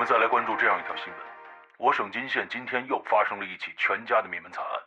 [0.00, 1.16] 我们再来关注这样一条新闻：
[1.76, 4.80] 我省金县今天又发生了一起全家的灭门惨案。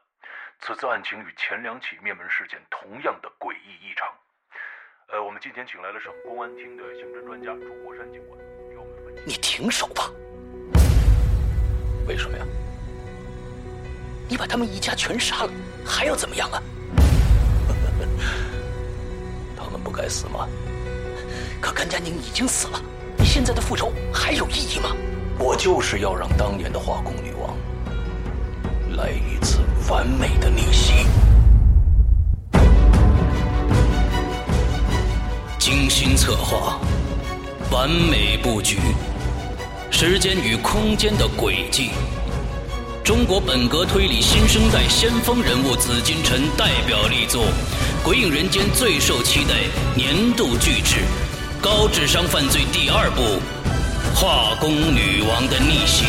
[0.60, 4.10] 此次案情与前两起灭门事件同样的诡异异常。
[5.10, 8.40] 呃，我们今天请来了省公安厅的刑侦专家朱国山警官，
[8.72, 9.24] 给我们。
[9.24, 10.10] 你停手吧！
[12.08, 12.44] 为什么呀？
[14.28, 15.52] 你把他们一家全杀了，
[15.86, 16.60] 还要怎么样啊？
[19.56, 20.50] 他们不该死吗？
[21.62, 22.82] 可甘佳宁已经死了，
[23.34, 24.96] 现在的复仇还有意义吗？
[25.40, 27.58] 我就是要让当年的化工女王
[28.96, 29.58] 来一次
[29.90, 30.94] 完美的逆袭。
[35.58, 36.80] 精心策划，
[37.72, 38.78] 完美布局，
[39.90, 41.90] 时间与空间的轨迹。
[43.04, 47.46] 中国本格推理新生代先锋人物紫金陈代表力作，
[48.06, 49.56] 《鬼影人间》最受期待
[49.96, 50.98] 年度巨制
[51.64, 53.22] 《高智商犯罪》第二部
[54.20, 56.04] 《化工女王的逆袭》。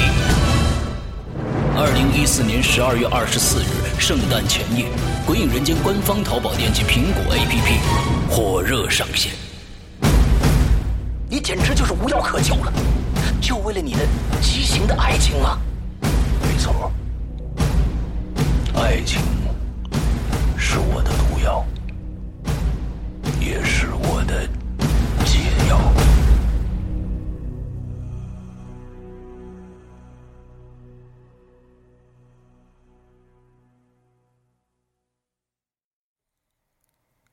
[1.76, 4.86] 二零一四年十二月二十四日，圣诞前夜，
[5.24, 7.78] 《鬼影人间》官方淘宝店及苹果 APP
[8.28, 9.30] 火热上线。
[11.30, 12.72] 你简直就是无药可救了，
[13.40, 14.00] 就为了你的
[14.42, 15.56] 畸形的爱情吗？
[16.42, 16.90] 没错，
[18.74, 19.20] 爱情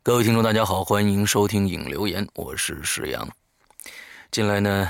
[0.04, 3.30] 各位听众，大家好，欢迎收听影留言，我是石阳。
[4.32, 4.90] 近来呢，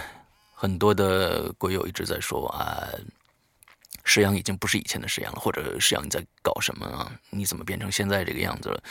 [0.53, 2.87] 很多的鬼友一直在说啊。
[4.05, 7.11] 石阳已经不是以前的石阳了，或者石阳你在搞什么啊？
[7.29, 8.83] 你怎么变成现在这个样子了？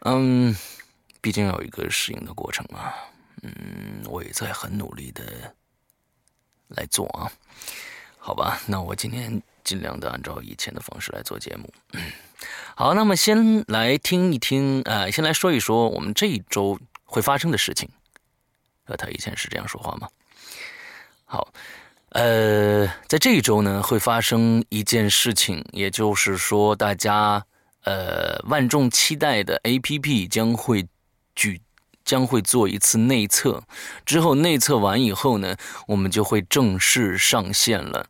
[0.00, 0.54] 嗯，
[1.22, 2.94] 毕竟有一个适应的过程啊。
[3.40, 5.24] 嗯，我也在很努力的
[6.68, 7.32] 来做啊。
[8.18, 11.72] 好吧，那我今天尽量的按照以前的方式来做节目。
[12.74, 17.88] 好，那么先来听一听，呃，先来说一说我们这一周会发生的事情。
[18.86, 20.08] 呃，他以前是这样说话吗？
[21.24, 21.52] 好。
[22.08, 27.46] 呃，在这一周呢，会发生一件事情，也就是说，大家
[27.84, 30.88] 呃万众期待的 A P P 将会
[31.36, 31.60] 举
[32.04, 33.62] 将会做一次内测，
[34.04, 35.56] 之后内测完以后呢，
[35.86, 38.04] 我们就会正式上线了。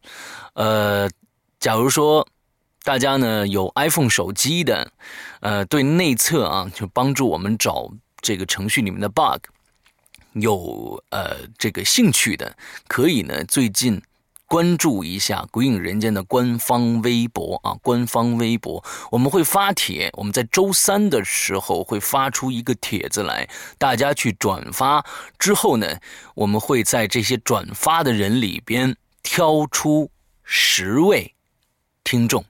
[0.55, 1.11] 呃，
[1.61, 2.27] 假如说
[2.83, 4.91] 大家呢有 iPhone 手机的，
[5.41, 9.45] 呃，对内测啊，就帮助我们找这个程序里面的 bug。
[10.33, 12.57] 有呃这个兴趣的，
[12.89, 14.01] 可以呢最近
[14.47, 23.47] 关注一下《鬼影人间》的官方微博啊，官方微博我们会发帖，我们在周三的时候会发出一个帖子来，
[23.77, 25.05] 大家去转发
[25.39, 25.99] 之后呢，
[26.35, 30.11] 我们会在这些转发的人里边挑出
[30.43, 31.35] 十位
[32.05, 32.45] 听众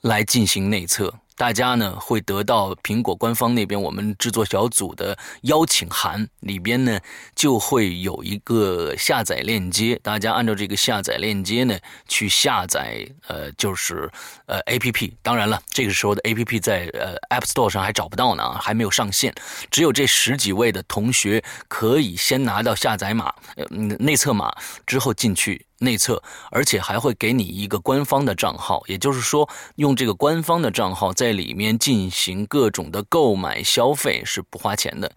[0.00, 1.14] 来进行内测。
[1.34, 7.00] 大家呢会得到苹果官方那边我们制作小组的邀请函，里边呢
[7.34, 14.08] 就会有一个下载链接，大家按照这个下载链接呢去下载，呃，就是
[14.46, 15.16] 呃 A P P。
[15.20, 19.34] 当然了，这个时候的 A P P 在呃 App Store 上还找不到呢，还没有上线。
[19.68, 23.64] 只有这十几位的同学可以先拿到下载码，呃
[23.98, 24.54] 内测码
[24.86, 25.66] 之后进去。
[25.82, 35.12] 内测，而且还会给你一个官方的账号，也就是说，用这个官方的账号在里面进行各种的购买消费是不花钱的，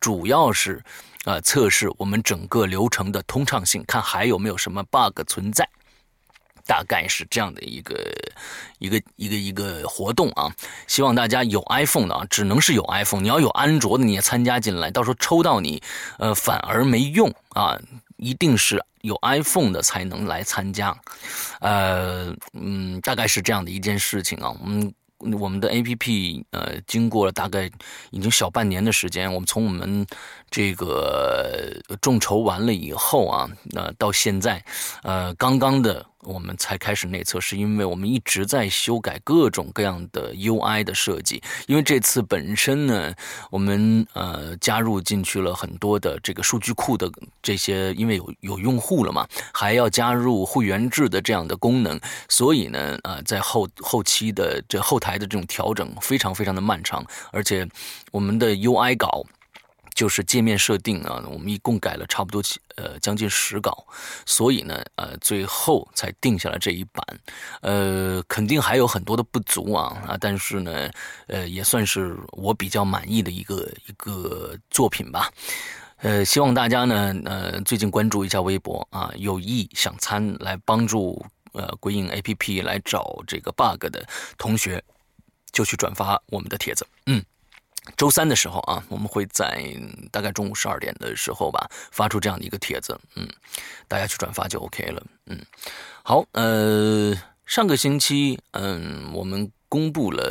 [0.00, 0.82] 主要是，
[1.24, 5.68] 啊，测试我们整个流程的通畅性，看还有没有什么 bug 存在，
[6.66, 7.94] 大概是这样的一个
[8.78, 10.50] 一个一个一个活动啊。
[10.86, 15.82] 希望大家有 iPhone 的啊，只能是有 iPhone，你要有安卓的你也参加进来，到时候抽到你，
[16.18, 17.78] 呃，反而没用啊。
[18.16, 20.96] 一定是有 iPhone 的才能来参加，
[21.60, 24.50] 呃，嗯，大概是这样的一件事情啊。
[24.60, 24.94] 我们
[25.38, 27.70] 我们的 APP 呃，经过了大概
[28.10, 30.06] 已经小半年的时间，我们从我们
[30.50, 34.64] 这个众筹完了以后啊，那到现在，
[35.02, 36.04] 呃，刚刚的。
[36.26, 41.42] 我们才开始内测，是因为我们一直在修改各种各样的 UI 的设计。
[41.66, 43.14] 因为这次本身呢，
[43.50, 57.66] 我们呃加入进去了很多的这个数据库的这些，因为有有用户了嘛，还要加入会员制的这样的功能，所以呢，呃，在后后期的这后台的这种调整非常非常的漫长，而且
[58.10, 59.24] 我们的 UI 稿。
[59.96, 62.42] 就是界面设定啊，我们一共改了差不多
[62.76, 63.84] 呃将近十稿，
[64.26, 67.02] 所以呢呃最后才定下了这一版，
[67.62, 70.90] 呃肯定还有很多的不足啊啊，但是呢
[71.28, 75.32] 呃也算是我比较满意的一个一个作品吧。
[76.00, 84.06] 呃，希望大家呢，呃，最近关注一下微博啊，有意想参来帮助呃鬼影 A P P 来找这个 bug 的
[84.36, 84.84] 同学，
[85.52, 86.86] 就去转发我们的帖子。
[87.06, 87.24] 嗯，
[87.96, 89.64] 周三的时候啊，我们会在
[90.10, 92.98] 大概中午十二点的时候吧，发出这样的一个帖子。
[93.14, 93.28] 嗯，
[93.86, 95.02] 大家去转发就 OK 了。
[95.26, 95.38] 嗯，
[96.02, 100.22] 好，呃，上个星期，嗯，我们公布了。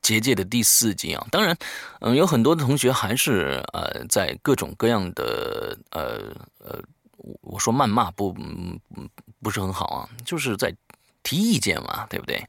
[0.00, 1.54] 结界的第四集啊，当然，
[2.00, 6.32] 嗯，有很多的同学还是呃，在各种各样的呃
[6.64, 6.80] 呃，
[7.42, 8.34] 我说谩骂不
[9.42, 10.74] 不是很好啊，就是在
[11.28, 12.42] 提意见嘛，对不对？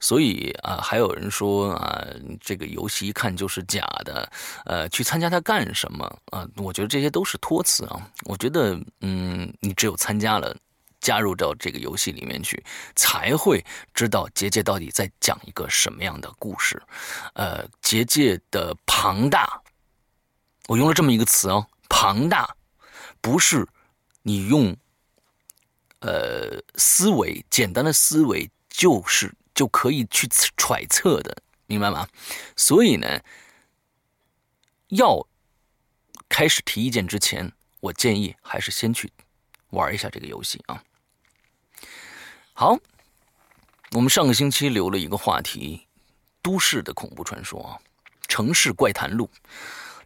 [0.00, 2.04] 所以啊，还有人说啊，
[2.40, 4.28] 这个游戏一看就是假的，
[4.64, 6.44] 呃，去参加它干什么啊？
[6.56, 8.10] 我觉得这些都是托词啊。
[8.24, 10.56] 我觉得，嗯，你只有参加了。
[10.98, 12.60] 加入到这个游戏里面去，
[12.96, 13.64] 才会
[13.94, 16.82] 知道结界到底在讲一个什么样的故事。
[17.34, 19.62] 呃，结界的庞大，
[20.66, 22.56] 我用了这么一个词哦，庞大，
[23.20, 23.68] 不是
[24.22, 24.74] 你用
[26.00, 32.06] 呃思维简单的思维就是就可以去揣测的，明白吗？
[32.56, 33.20] 所以呢，
[34.88, 35.26] 要
[36.28, 39.10] 开始提意见之前，我建议还是先去
[39.70, 40.82] 玩一下这个游戏啊。
[42.52, 42.78] 好，
[43.92, 45.86] 我们上个星期留了一个话题：
[46.42, 47.78] 都市的恐怖传说啊，
[48.28, 49.30] 城市怪谈录。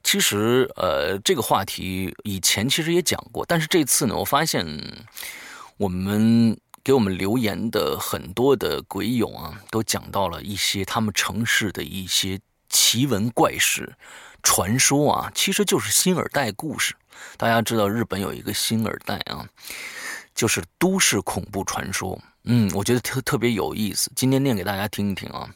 [0.02, 4.66] 其实，呃，这个话题以前其实也讲过，但是这次呢，我发现
[5.80, 12.38] 我们给我们留言的很多的鬼友啊，都讲到了一些他们城市的一些
[12.68, 13.96] 奇闻怪事、
[14.42, 16.94] 传说啊，其实就是新耳代故事。
[17.38, 19.48] 大家知道日本有一个新耳代啊，
[20.34, 22.20] 就是都市恐怖传说。
[22.44, 24.12] 嗯，我觉得特特别有意思。
[24.14, 25.48] 今天念给大家听一听啊。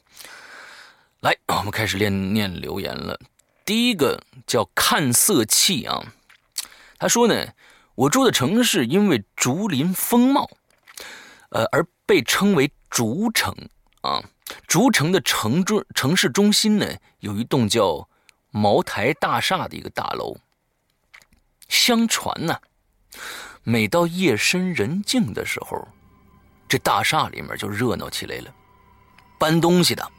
[1.21, 3.21] 来，我们开始念念留言了。
[3.67, 6.03] 第一个叫看色气啊，
[6.99, 7.47] 他说呢，
[7.95, 10.51] 我住的城市因为竹林风貌，
[11.51, 13.55] 呃，而被称为竹城
[14.03, 14.23] 啊。
[14.67, 16.87] 竹城的城中城市中心呢，
[17.21, 18.09] 有一栋叫
[18.51, 20.37] 茅台大厦的一个大楼。
[21.69, 22.59] 相传呢，
[23.63, 25.89] 每到夜深人静的时候。
[26.67, 28.53] 这大厦里面就热闹起来了，
[29.39, 30.11] 搬东西的、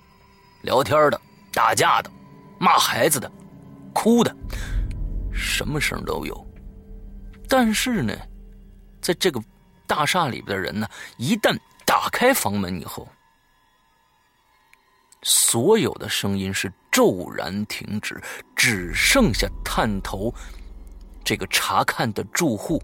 [0.61, 1.19] 聊天的、
[1.51, 2.09] 打架的、
[2.59, 3.29] 骂孩子的、
[3.93, 4.33] 哭的，
[5.33, 6.44] 什么声都有。
[7.47, 8.15] 但是呢，
[9.01, 9.41] 在这个
[9.87, 10.87] 大厦里边的人呢，
[11.17, 13.07] 一旦打开房门以后，
[15.23, 18.21] 所有的声音是骤然停止，
[18.55, 20.33] 只剩下探头
[21.23, 22.81] 这个查看的住户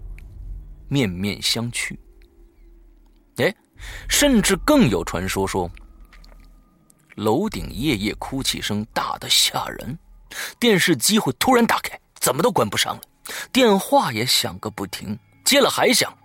[0.87, 1.97] 面面相觑。
[3.37, 3.55] 哎，
[4.09, 5.69] 甚至更有传说说，
[7.15, 9.97] 楼顶夜夜哭泣声大的吓人，
[10.59, 13.01] 电视机会突然打开，怎么都关不上了，
[13.51, 16.15] 电话也响个不停，接了还响。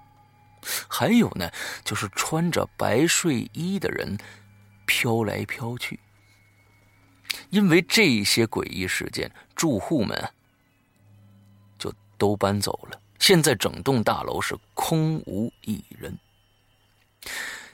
[0.88, 1.50] 还有呢，
[1.84, 4.18] 就是穿着白睡衣的人
[4.86, 6.00] 飘来飘去。
[7.50, 10.30] 因为这些诡异事件，住户们
[11.78, 13.00] 就都搬走了。
[13.18, 16.16] 现在整栋大楼是空无一人。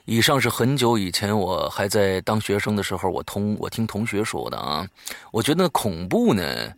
[0.05, 4.87] 以上是很久以前我还在当学生的时候，我同我听同学说的啊。
[5.31, 6.75] 我觉得恐怖呢，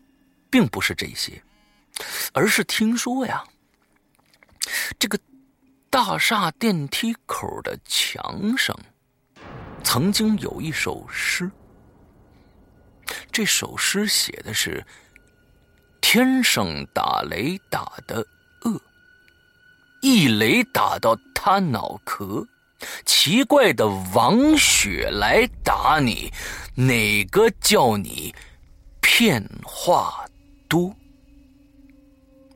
[0.50, 1.42] 并不是这些，
[2.32, 3.44] 而是听说呀，
[4.98, 5.18] 这个
[5.90, 8.76] 大厦电梯口的墙上
[9.82, 11.50] 曾经有一首诗。
[13.30, 14.84] 这首诗写的是：
[16.00, 18.26] 天上打雷打的
[18.62, 18.80] 恶，
[20.00, 22.46] 一雷打到他脑壳。
[23.06, 26.30] 奇怪的王雪来打你，
[26.74, 28.34] 哪个叫你
[29.00, 30.26] 骗话
[30.68, 30.94] 多？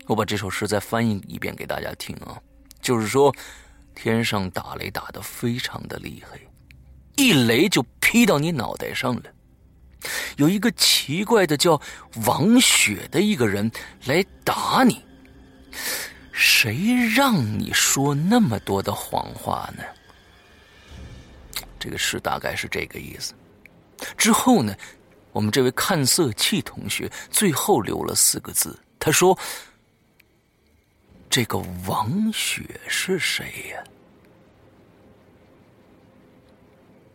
[0.09, 2.41] 我把这首诗再翻译一遍给大家听啊，
[2.81, 3.33] 就是说，
[3.95, 6.39] 天上打雷打的非常的厉害，
[7.17, 9.23] 一雷就劈到你脑袋上了。
[10.39, 11.79] 有一个奇怪的叫
[12.25, 13.71] 王雪的一个人
[14.07, 15.05] 来打你，
[16.33, 19.85] 谁让你说那么多的谎话呢？
[21.79, 23.35] 这个诗大概是这个意思。
[24.17, 24.75] 之后呢，
[25.33, 29.39] 我们这位看色气同学最后留了四个字，他说
[31.31, 33.85] ：“这个王雪是谁呀？”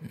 [0.02, 0.10] 嗯，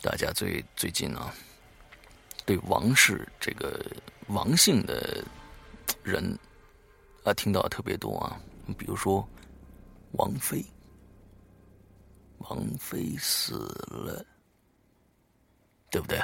[0.00, 1.34] 大家最最近啊，
[2.46, 3.84] 对王氏这个
[4.28, 5.24] 王姓的
[6.02, 6.38] 人
[7.24, 8.40] 啊，听到特别多啊，
[8.78, 9.26] 比如说。
[10.16, 10.64] 王妃，
[12.38, 13.56] 王妃死
[13.88, 14.24] 了，
[15.90, 16.22] 对不对？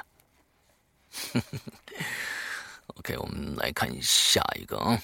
[2.97, 5.01] OK，我们来看下一个啊，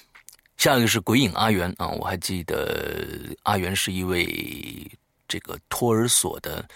[0.57, 4.91] 下一个是鬼影阿元啊，我还记得阿元是一位
[5.29, 6.67] 这个托儿所的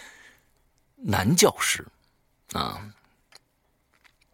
[0.96, 1.84] 男教师
[2.52, 2.80] 啊。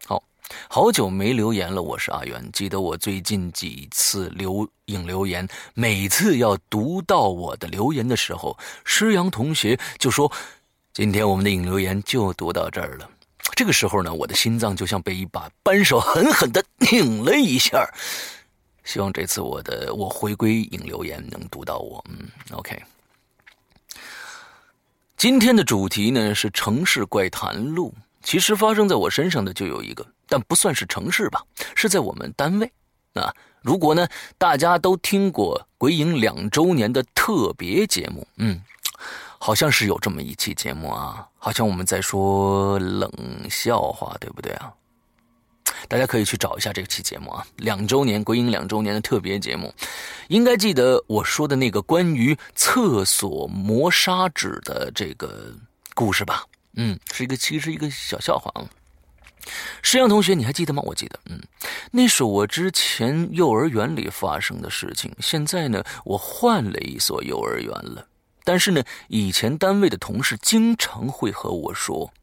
[0.05, 0.23] 好，
[0.69, 2.49] 好久没留言了，我是阿元。
[2.53, 10.31] 记得我最近几次留影留言，每次要读到我的留言的时候，施阳同学就说
[10.93, 13.09] ：“今天我们的影留言就读到这儿了。”
[13.55, 17.87] 这个时候呢，我的心脏就像被一把扳手狠狠的拧了一下。
[18.83, 22.03] 希望这次我的我回归引留言能读到我。
[22.09, 22.81] 嗯，OK。
[25.17, 27.93] 今天的主题呢是城市怪谈录。
[28.21, 31.41] 其实发生在我身上的就有一个，但不算是城市吧，
[31.75, 32.71] 是在我们单位。
[33.13, 38.61] 啊，如果呢大家都听过鬼影两周年的特别节目，嗯。
[39.47, 43.09] 好像是有这么一期节目啊，好像我们在说冷
[43.49, 44.73] 笑话，对不对啊？
[45.87, 49.73] 大家可以去找一下这期节目啊，两周年归影两周年的特别节目，
[50.27, 55.55] 应该记得我说的那个关于厕所磨砂纸的这个
[55.95, 56.43] 故事吧？
[56.75, 58.67] 嗯，是一个其实一个小笑话啊。
[59.81, 60.83] 石阳同学，你还记得吗？
[60.85, 61.41] 我记得，嗯，
[61.89, 65.09] 那是我之前幼儿园里发生的事情。
[65.21, 68.05] 现在呢，我换了一所幼儿园了。
[68.47, 72.13] 但是呢，以前单位的同事经常会和我说，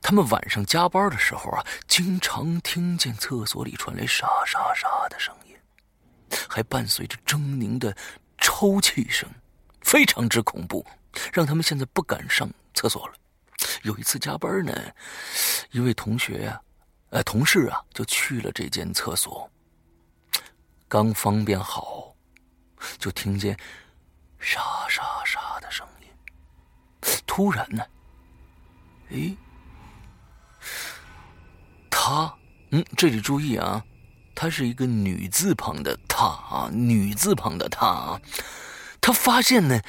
[0.00, 5.54] 他们晚上加班的时候啊，经常听见厕所里传来沙沙沙的声音，
[6.48, 7.94] 还伴随着狰狞的
[8.38, 9.28] 抽泣声，
[9.82, 10.82] 非常之恐怖，
[11.30, 13.12] 让他们现在不敢上厕所了。
[13.82, 14.72] 有一次加班呢，
[15.72, 16.58] 一位同学呀，
[17.10, 19.50] 呃，同事啊，就去了这间厕所，
[20.88, 22.14] 刚方便好，
[22.98, 23.54] 就听见。
[24.44, 24.60] 沙
[24.90, 26.08] 沙沙的声音，
[27.26, 27.82] 突然呢，
[29.08, 29.34] 诶，
[31.88, 32.36] 他，
[32.70, 33.82] 嗯，这里注意啊，
[34.34, 38.20] 他是一个女字旁的她啊，女字旁的她啊，
[39.00, 39.80] 他发现呢，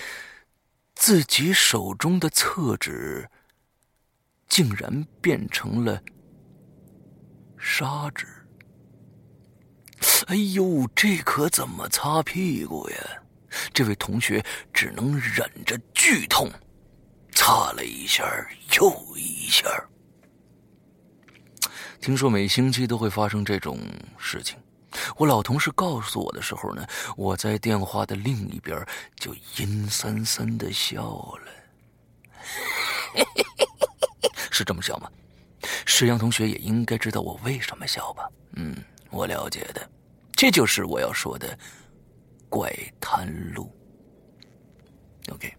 [0.95, 3.29] 自己手中的厕纸
[4.47, 6.01] 竟然变成了
[7.57, 8.25] 砂纸，
[10.27, 12.97] 哎呦，这可怎么擦屁股呀？
[13.73, 14.43] 这位同学
[14.73, 16.49] 只能忍着剧痛，
[17.31, 18.23] 擦了一下
[18.77, 19.65] 又一下。
[21.99, 23.79] 听说每星期都会发生这种
[24.17, 24.57] 事情，
[25.17, 26.85] 我老同事告诉我的时候呢，
[27.17, 28.85] 我在电话的另一边
[29.19, 31.51] 就阴森森的笑了。
[34.51, 35.09] 是这么笑吗？
[35.85, 38.29] 石阳同学也应该知道我为什么笑吧？
[38.53, 38.75] 嗯，
[39.09, 39.89] 我了解的，
[40.33, 41.57] 这就是我要说的。
[42.55, 43.69] 怪谈录
[45.29, 45.53] ，OK。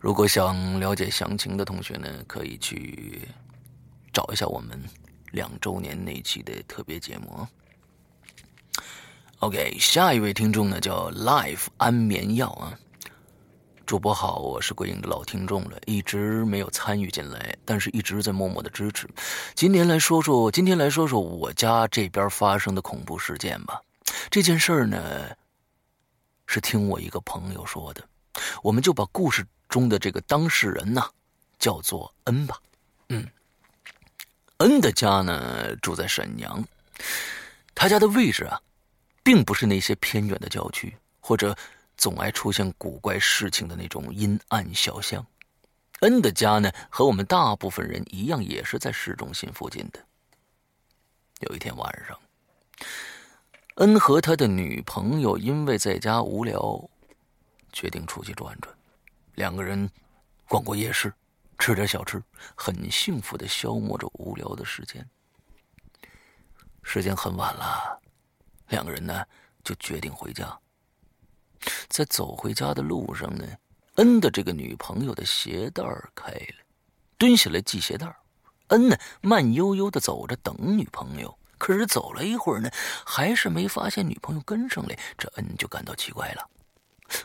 [0.00, 3.20] 如果想了解详情的同学呢，可以去
[4.12, 4.76] 找一下我们
[5.30, 7.46] 两周年那期的特别节目。
[9.38, 12.76] OK，下一位听众呢叫 Life 安眠药啊。
[13.86, 19.08] 主播好，我是鬼影的老听众了，一直没有参与进来，但是一直在默默的支持。
[19.54, 23.80] 今天来说说，今天来说说我家这边发生的恐怖事件吧。
[24.32, 24.98] 这件事儿呢。
[26.46, 28.06] 是听我一个朋友说的，
[28.62, 31.08] 我们就把故事中的这个当事人呢
[31.58, 32.60] 叫做恩吧。
[33.08, 33.26] 嗯，
[34.58, 36.62] 恩的家呢住在沈阳，
[37.74, 38.60] 他家的位置啊，
[39.22, 41.56] 并不是那些偏远的郊区或者
[41.96, 45.24] 总爱出现古怪事情的那种阴暗小巷。
[46.00, 50.00] 恩的家呢和我们大部分人一样，也是在市中心附近的。
[51.40, 52.18] 有一天晚上。
[53.76, 56.88] 恩和他的女朋友因为在家无聊，
[57.72, 58.72] 决定出去转转。
[59.34, 59.90] 两个人
[60.48, 61.12] 逛过夜市，
[61.58, 62.22] 吃点小吃，
[62.54, 65.04] 很幸福的消磨着无聊的时间。
[66.84, 68.00] 时间很晚了，
[68.68, 69.24] 两个人呢
[69.64, 70.56] 就决定回家。
[71.88, 73.44] 在走回家的路上呢，
[73.96, 75.82] 恩的这个女朋友的鞋带
[76.14, 76.64] 开了，
[77.18, 78.14] 蹲下来系鞋带。
[78.68, 81.36] 恩呢慢悠悠的走着，等女朋友。
[81.64, 82.70] 可是走了一会儿呢，
[83.06, 86.46] 还是没发现女朋友跟上来，这恩就感到奇怪了，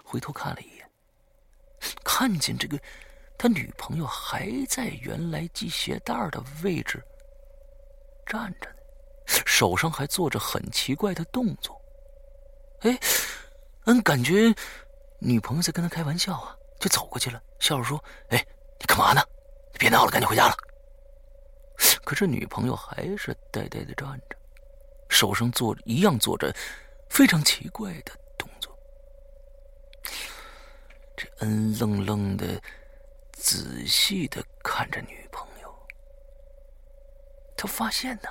[0.01, 0.89] 回头看了一眼，
[2.05, 2.79] 看见这个
[3.37, 7.03] 他女朋友还在原来系鞋带的位置
[8.25, 8.75] 站着呢，
[9.45, 11.77] 手上还做着很奇怪的动作。
[12.83, 12.97] 哎，
[13.87, 14.55] 恩感觉
[15.19, 18.37] 女朋友在跟他开玩笑啊，就走过去了，笑着说：“哎，
[18.79, 19.21] 你干嘛呢？
[19.73, 20.55] 你别闹了，赶紧回家了。”
[22.03, 24.37] 可是女朋友还是呆呆的站着，
[25.09, 26.53] 手上做一样做着
[27.09, 28.77] 非常奇怪的动作。
[31.15, 32.61] 这恩愣愣的
[33.31, 35.73] 仔细的看着女朋友，
[37.55, 38.29] 他发现呢，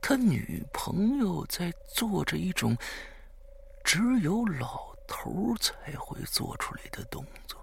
[0.00, 2.76] 他女朋友在做着一种
[3.82, 7.60] 只有老头才会做出来的动作。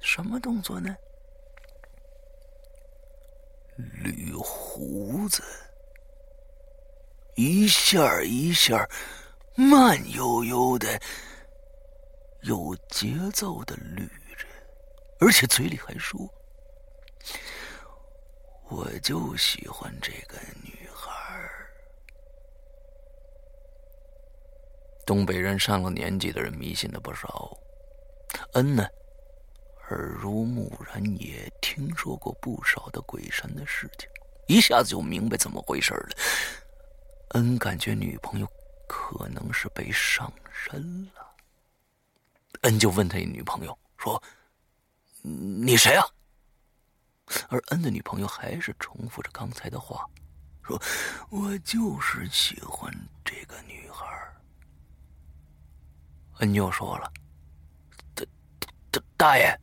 [0.00, 0.96] 什么动作呢？
[3.78, 5.42] 捋胡子，
[7.36, 8.88] 一下一下，
[9.54, 11.00] 慢悠悠的，
[12.42, 14.44] 有节奏的捋着，
[15.20, 16.18] 而且嘴里还说
[18.68, 21.40] ：“我就喜欢这个女孩。”
[25.06, 27.56] 东北人上了年纪的人迷信的不少，
[28.54, 28.84] 恩呢？
[29.90, 34.08] 耳濡目染，也听说过不少的鬼神的事情，
[34.46, 36.08] 一下子就明白怎么回事了。
[37.30, 38.46] 恩感觉女朋友
[38.86, 41.34] 可能是被上身了，
[42.62, 44.22] 恩就问他女朋友说
[45.22, 46.04] ：“你谁啊？”
[47.48, 50.04] 而恩的女朋友还是重复着刚才的话，
[50.62, 50.80] 说
[51.28, 52.92] ：“我就是喜欢
[53.24, 54.06] 这个女孩。”
[56.40, 57.12] 恩又说了
[58.14, 58.24] ：“大
[58.90, 59.54] 大大爷。”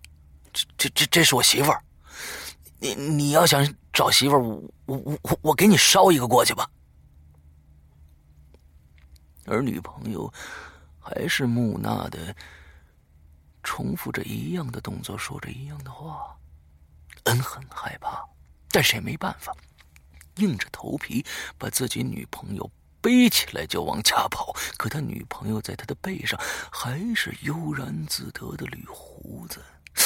[0.77, 1.84] 这这这是我媳妇儿，
[2.79, 6.70] 你你要想找媳妇儿，我我我我给你捎一个过去吧。
[9.46, 10.32] 而女朋友
[11.00, 12.36] 还是木讷的，
[13.63, 16.36] 重复着一样的动作，说着一样的话。
[17.25, 18.24] 恩很害怕，
[18.70, 19.51] 但是也没办法，
[20.36, 21.25] 硬着头皮
[21.58, 22.70] 把自己女朋友
[23.01, 24.55] 背起来就往家跑。
[24.77, 26.39] 可他女朋友在他的背上
[26.72, 29.60] 还是悠然自得的捋胡子。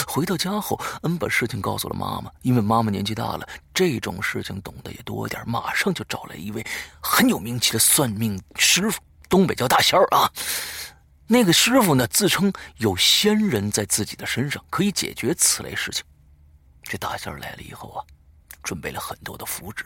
[0.08, 2.31] 回到家后，恩把事情告诉了妈妈。
[2.41, 6.65] 因为妈妈年纪大了，这种事情懂得也多点，马上就找来一位
[7.01, 10.31] 很有名气的算命师傅，东北叫大仙儿啊。
[11.27, 16.03] 那个师傅呢，自称有仙人在自己的身上，可以解决此类事情。
[16.84, 18.03] 这大仙儿来了以后啊，
[18.63, 19.86] 准备了很多的符纸、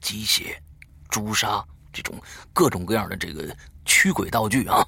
[0.00, 0.60] 鸡血、
[1.08, 2.20] 朱砂这种
[2.52, 4.84] 各种各样的这个驱鬼道具啊。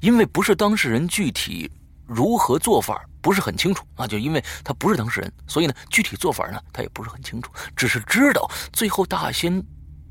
[0.00, 1.70] 因为不是当事人具体。
[2.12, 4.04] 如何做法不是很清楚啊？
[4.04, 9.64] 就因为他不是当事人，所以呢，具体做法呢他也不是很清楚，只是知道最后大仙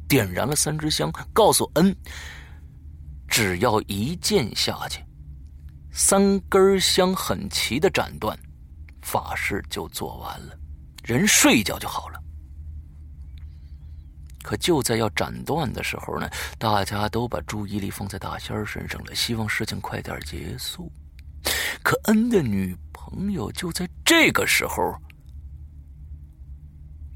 [0.08, 1.94] 点燃了三支香，告诉恩，
[3.28, 5.04] 只要一剑下去，
[5.92, 8.40] 三根香很齐的斩断，
[9.02, 10.58] 法事就做完了，
[11.04, 12.20] 人睡一觉就好了。
[14.42, 20.90] 可就在要斩断的时候呢，大家都把注意力放在大仙身上了，希望事情快点结束。
[21.84, 24.96] 可恩的女朋友就在这个时候，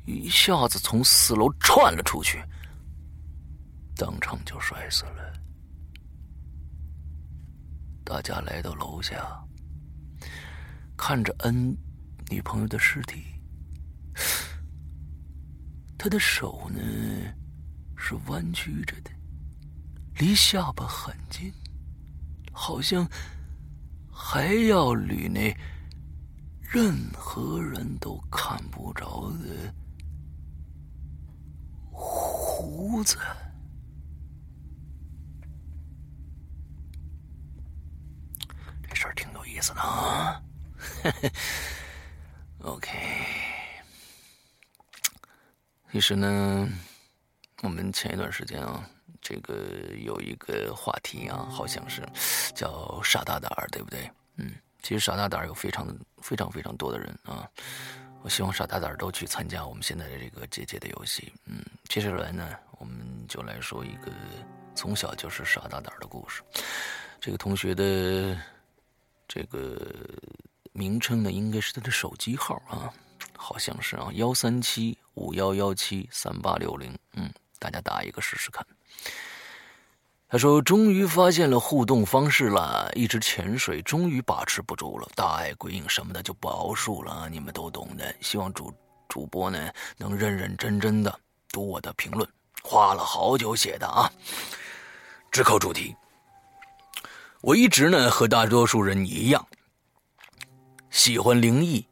[0.05, 2.41] 一下子从四楼窜了出去，
[3.95, 5.33] 当场就摔死了。
[8.03, 9.43] 大家来到楼下，
[10.97, 11.77] 看着恩
[12.29, 13.23] 女朋友的尸体，
[15.97, 16.79] 他的手呢
[17.95, 19.11] 是弯曲着的，
[20.19, 21.53] 离下巴很近，
[22.51, 23.07] 好像。
[24.13, 25.55] 还要捋那
[26.61, 29.73] 任何人都看不着的
[31.91, 33.17] 胡子，
[38.87, 40.41] 这事儿挺有意思的啊。
[42.59, 42.89] OK，
[45.91, 46.69] 其实呢，
[47.61, 48.89] 我们前一段时间啊。
[49.23, 49.55] 这个
[50.03, 52.03] 有一个话题啊，好像是
[52.53, 54.11] 叫傻大胆儿，对不对？
[54.35, 55.87] 嗯，其实傻大胆儿有非常
[56.21, 57.49] 非常非常多的人啊。
[58.21, 61.31] 我希望傻大胆儿都去参加我们现在的这个姐姐的游戏。
[61.45, 64.11] 嗯，接下来呢，我们就来说一个
[64.75, 66.41] 从小就是傻大胆儿的故事。
[67.19, 68.37] 这个同学的
[69.27, 69.79] 这个
[70.73, 72.93] 名称呢，应该是他的手机号啊，
[73.37, 76.93] 好像是啊，幺三七五幺幺七三八六零。
[77.13, 78.65] 嗯，大家打一个试试看。
[80.27, 85.07] 他说：“终于发现了互动方式了，一直潜水，终于把持不住了。
[85.13, 88.15] 大爱鬼影什么的就不熬数了，你们都懂的。
[88.19, 88.73] 希望主
[89.07, 91.19] 主播呢能认认真真的
[91.51, 92.27] 读我的评论，
[92.63, 94.11] 花了好久写的啊。
[95.31, 95.95] 只扣主题，
[97.41, 99.47] 我一直呢和大多数人一样，
[100.89, 101.85] 喜欢灵异，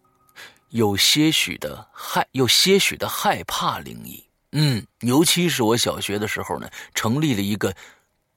[0.69, 4.30] 有些许的害，有些许的害怕灵异。
[4.51, 7.73] 嗯，尤其是我小学的时候呢，成立了一个。”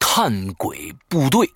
[0.06, 1.50] 探鬼部队，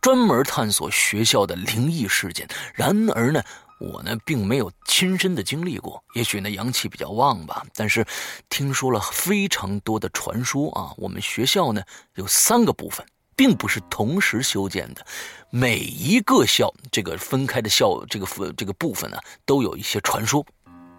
[0.00, 2.46] 专门探索学校的灵异事件。
[2.74, 3.42] 然而呢，
[3.80, 7.64] 我呢并没有亲身的经历过，也许呢阳气比较旺吧。
[7.74, 8.06] 但是
[8.48, 10.94] 听说了非常多的传说啊。
[10.96, 11.82] 我们学校呢
[12.14, 15.04] 有三个部分，并不是同时修建的，
[15.50, 20.46] 每一个校这个分开的校这个这个部分呢都有一些传说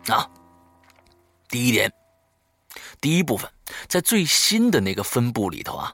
[0.07, 0.29] 啊。
[1.47, 1.89] 第一点。
[3.03, 3.51] 第一部分
[3.89, 5.93] 在最新的那个分部里头啊，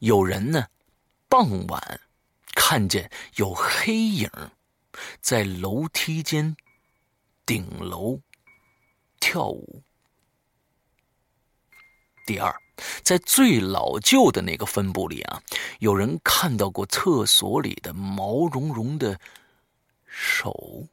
[0.00, 0.66] 有人呢，
[1.28, 2.00] 傍晚
[2.56, 4.28] 看见有黑影
[5.20, 6.56] 在楼梯间
[7.46, 8.20] 顶楼
[9.20, 9.80] 跳舞。
[12.26, 12.52] 第二，
[13.04, 15.40] 在最老旧的那个分部里啊，
[15.78, 19.16] 有人看到过厕所里的毛茸茸的
[20.04, 20.84] 手。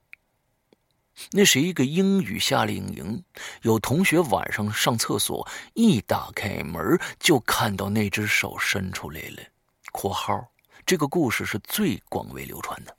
[1.30, 3.24] 那是一个英语夏令营，
[3.62, 9.44] 有同学晚上上厕所，一打开门就看到那只手伸出来了。
[9.94, 10.44] （括号）
[10.86, 12.96] 这个故事是最广为流传的。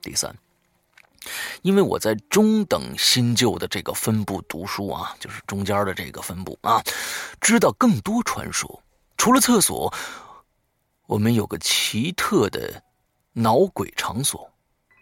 [0.00, 0.34] 第三，
[1.62, 6.82] 因为我在中等新旧的这个分部读书啊，就是中间的这个分部啊，
[7.40, 8.82] 知道更多传说。
[9.16, 9.92] 除了厕所，
[11.06, 12.82] 我们有个奇特的
[13.32, 14.48] 脑鬼场所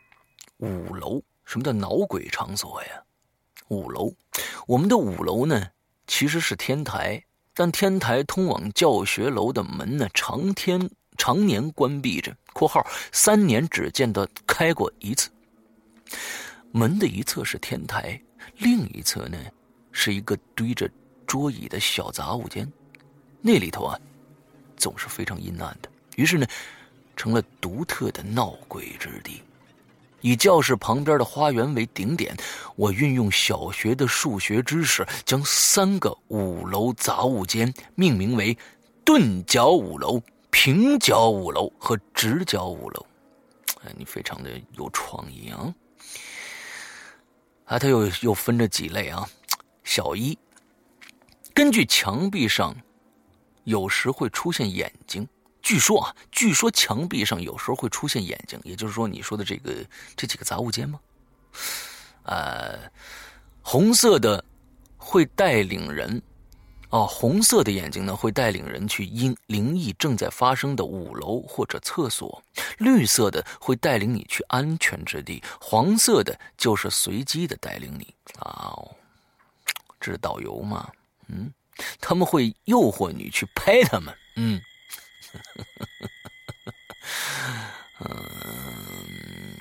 [0.59, 1.23] ——五楼。
[1.47, 3.03] 什么叫脑鬼场所呀？
[3.69, 4.13] 五楼，
[4.67, 5.69] 我们的五楼呢，
[6.07, 12.37] 其实是天台，但天台通往教学楼的门呢，常天常年关闭着。
[12.53, 15.31] （括号三年只见到开过一次。）
[16.73, 18.21] 门的一侧是天台，
[18.59, 19.39] 另一侧呢，
[19.93, 20.91] 是一个堆着
[21.27, 22.71] 桌椅的小杂物间，
[23.41, 23.99] 那里头啊，
[24.77, 26.47] 总是非常阴暗的，于是呢，
[27.15, 29.43] 成了独特的闹鬼之地。
[30.21, 32.37] 以教室旁边的花园为顶点，
[32.75, 38.57] 我运用小学的数学知识，将三个五楼杂物间命名为
[39.05, 43.07] “钝角五楼”“平角五楼”和“直角五楼”。
[43.85, 45.73] 哎，你非常的有创意啊！
[47.67, 49.29] 啊，它又又分着几类啊。
[49.85, 50.37] 小一，
[51.55, 52.75] 根据墙壁上
[53.65, 55.29] 有时会出现眼睛。
[55.67, 59.75] 据说啊，据说墙壁上有时候会出现眼睛，也就是说你说的这个
[60.15, 61.01] 这几个杂物间吗？
[62.23, 62.79] 呃，
[63.63, 64.45] 红色的
[64.97, 66.23] 会带领人，
[66.91, 72.41] 哦，红色的眼睛呢会带领人去阴灵异正在发生的五楼或者厕所，
[72.79, 78.73] 绿色的会带领你去安全之地，黄色的就是随机的带领你啊，
[79.99, 80.89] 这是导游吗？
[81.27, 81.53] 嗯，
[82.01, 84.63] 他们会诱惑你去拍他们，嗯。
[88.01, 89.59] 嗯，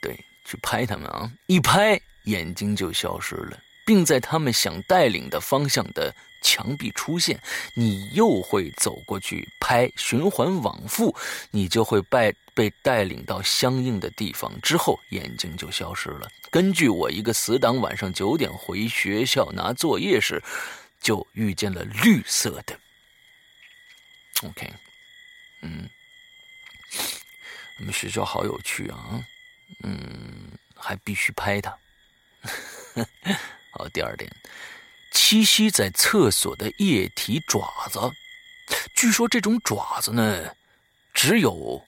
[0.00, 1.28] 对，去拍他们啊！
[1.46, 7.40] 一拍眼睛就消失了，并在他们想带领的方向的墙壁出现。
[7.74, 11.16] 你又会走过去拍，循环往复，
[11.50, 14.52] 你就会被被带领到相应的地方。
[14.60, 16.28] 之后眼睛就消失了。
[16.50, 20.40] 根据我一个死党晚上九点回学校拿作业时，
[21.00, 22.78] 就遇见了绿色的。
[24.44, 24.72] OK，
[25.62, 25.88] 嗯，
[27.78, 29.24] 我们学校好有趣啊，
[29.84, 31.70] 嗯，还必须拍他。
[33.70, 34.28] 好，第二点，
[35.12, 38.00] 栖息在厕所的液体爪子，
[38.96, 40.54] 据说这种爪子呢，
[41.14, 41.86] 只有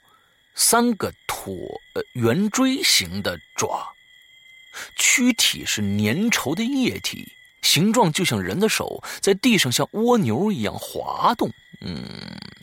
[0.54, 1.80] 三个椭
[2.12, 3.92] 圆锥形的爪，
[4.96, 7.32] 躯体是粘稠的液体。
[7.62, 11.50] 形状就像人的手，在地上像蜗牛一样滑动。
[11.86, 12.02] 嗯，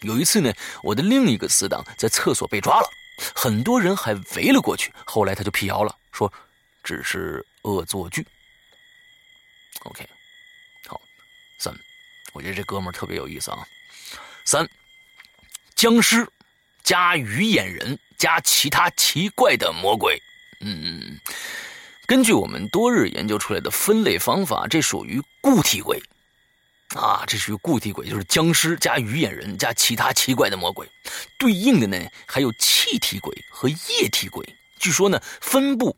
[0.02, 2.90] 有一次呢，我的另一个死党在厕所被抓了，
[3.36, 4.92] 很多人还围了过去。
[5.06, 6.32] 后来他就辟谣了，说
[6.84, 8.26] 只是恶作剧。
[9.84, 10.08] OK，
[10.88, 11.00] 好，
[11.60, 11.74] 三，
[12.34, 13.64] 我觉得这哥们儿特别有意思啊。
[14.44, 14.68] 三，
[15.76, 16.28] 僵尸
[16.84, 20.20] 加鱼眼人加其他奇怪的魔鬼。
[20.62, 21.20] 嗯。
[22.08, 26.02] 根据我们多日研究出来的分类方法，这属于固体鬼，
[26.96, 30.90] 啊，这是固体鬼，就是僵尸加鱼眼人加其他奇怪的魔鬼。
[31.40, 34.46] 对应的呢，还有气体鬼和液体鬼。
[34.78, 35.96] 据说呢，分布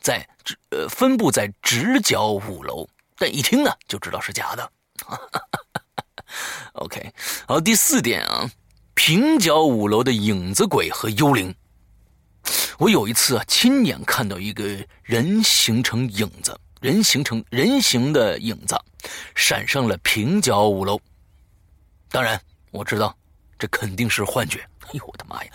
[0.00, 4.72] 在直呃分布在直角五楼，但一听呢就知道是假的。
[6.74, 7.12] OK，
[7.46, 8.50] 好，第四点啊，
[8.94, 11.54] 平角五楼的影子鬼和幽灵。
[12.78, 14.64] 我有一次啊，亲眼看到一个
[15.02, 18.76] 人形成影子，人形成人形的影子，
[19.36, 21.00] 闪上了平角五楼。
[22.10, 22.38] 当然，
[22.72, 23.16] 我知道
[23.56, 24.58] 这肯定是幻觉。
[24.82, 25.50] 哎呦，我的妈呀！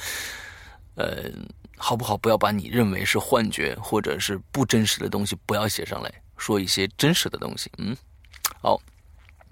[0.96, 1.30] 呃，
[1.76, 2.16] 好不好？
[2.16, 7.70] 不要把你认为是幻觉或者是不真实的东西不要写上来，说一些真实的东西。
[7.78, 7.96] 嗯，
[8.62, 8.82] 好。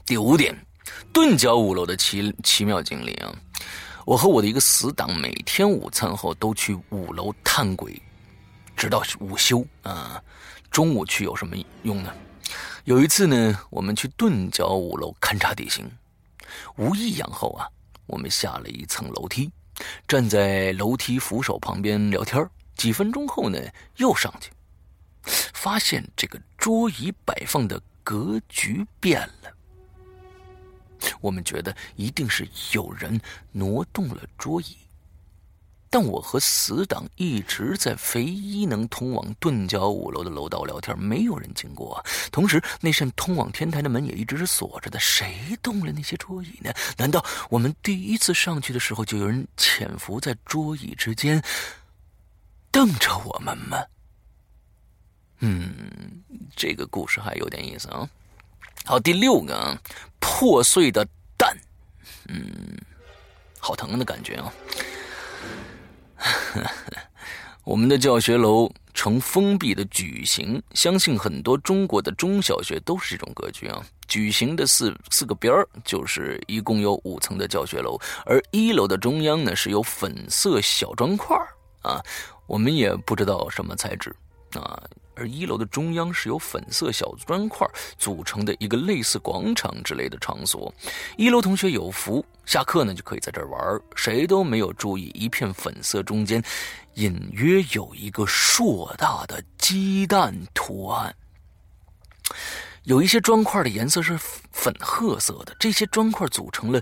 [0.06, 0.56] 第五点，
[1.12, 3.36] 钝角五楼的奇奇妙经历啊。
[4.06, 8.02] 我和我的一个死党每天午餐后都去五楼探鬼，
[8.76, 10.22] 直到午休啊。
[10.70, 12.14] 中午去有什么用呢？
[12.84, 15.90] 有一次呢，我们去钝角五楼勘察地形，
[16.78, 17.68] 无异样后啊，
[18.06, 19.50] 我们下了一层楼梯，
[20.08, 22.48] 站在楼梯扶手旁边聊天。
[22.76, 23.58] 几分钟后呢，
[23.96, 24.52] 又上去，
[25.54, 29.52] 发现这个桌椅摆放的格局变了。
[31.22, 33.20] 我们觉得一定是有人
[33.52, 34.78] 挪动了桌椅。
[35.89, 42.04] 但我和死党一直在唯一能通往钝角五楼的楼道聊天，没有人经过。
[42.32, 45.00] 同时，那扇通往天台的门也一直是锁着的。
[45.00, 46.74] 谁动了那些桌椅呢？
[46.98, 51.41] 难道我们第一次上去的时候就有人潜伏在桌椅之间，
[52.71, 53.78] 瞪着我们吗？
[55.39, 56.24] 嗯，
[56.56, 58.10] 这个故事还有点意思啊。
[58.84, 59.78] 好，第六个，
[60.19, 61.58] 破碎的蛋，
[62.28, 62.78] 嗯，
[63.60, 64.52] 好疼的感觉啊。
[67.64, 73.84] 我们的教学楼呈封闭的矩形，相信很多中国的中小学都是这种格局啊。
[74.08, 81.48] 矩形的四四个边儿就是一共有五层的教学楼，而一楼的中央呢是有粉色小砖块儿
[81.82, 82.00] 啊，
[82.46, 84.16] 我们也不知道什么材质
[84.54, 84.80] 啊。
[85.15, 90.73] 而一楼的中央是由粉色小砖块组成的一个类似广场之类的场所，
[91.17, 96.43] 一楼同学有福，下课呢就可以在这儿玩，谁都没有注意，一片粉色中间
[96.95, 101.15] 隐约有一个硕大的鸡蛋图案，
[102.84, 104.17] 有一些砖块的颜色是
[104.51, 106.82] 粉褐色的，这些砖块组成了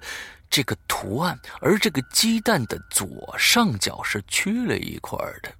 [0.49, 5.51] 这个图案，而这个鸡蛋的左上角是缺了一块的。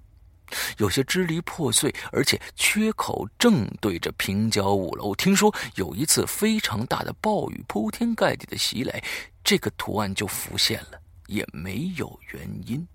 [0.78, 5.14] 有些支离破碎，而且缺口正对着平角五楼。
[5.14, 9.02] 听说有一次非常大的暴雨铺天盖地的袭来，
[9.42, 12.86] 这个图案就浮现了，也没有原因。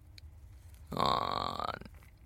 [0.90, 1.72] 啊，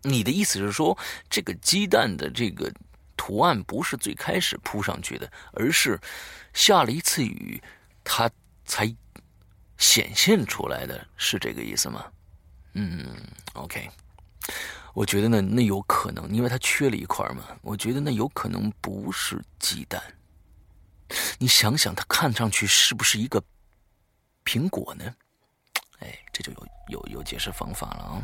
[0.01, 0.97] 你的意思是说，
[1.29, 2.71] 这个鸡蛋的这个
[3.17, 5.99] 图案不是最开始铺上去的，而是
[6.53, 7.61] 下了一次雨，
[8.03, 8.29] 它
[8.65, 8.85] 才
[9.77, 12.05] 显现出来的，是这个意思吗？
[12.73, 13.15] 嗯
[13.53, 13.89] ，OK。
[14.93, 17.43] 我觉得呢，那有可能，因为它缺了一块嘛。
[17.63, 20.01] 我觉得那有可能不是鸡蛋。
[21.39, 23.43] 你想想，它看上去是不是一个
[24.45, 25.03] 苹果呢？
[25.99, 28.21] 哎，这就有有有解释方法了啊！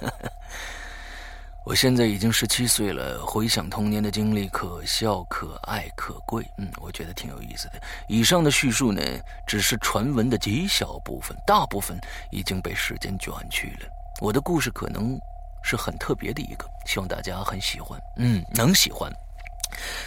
[1.64, 6.46] 我现在已经十七岁了，回想童年的经历，可笑、可爱、可贵。
[6.58, 7.80] 嗯，我觉得挺有意思的。
[8.06, 9.02] 以上的叙述呢，
[9.46, 11.98] 只是传闻的极小部分，大部分
[12.30, 13.88] 已经被时间卷去了。
[14.20, 15.18] 我的故事可能。
[15.62, 19.12] 是很特别的一个，希望大家很喜欢，嗯，能喜欢。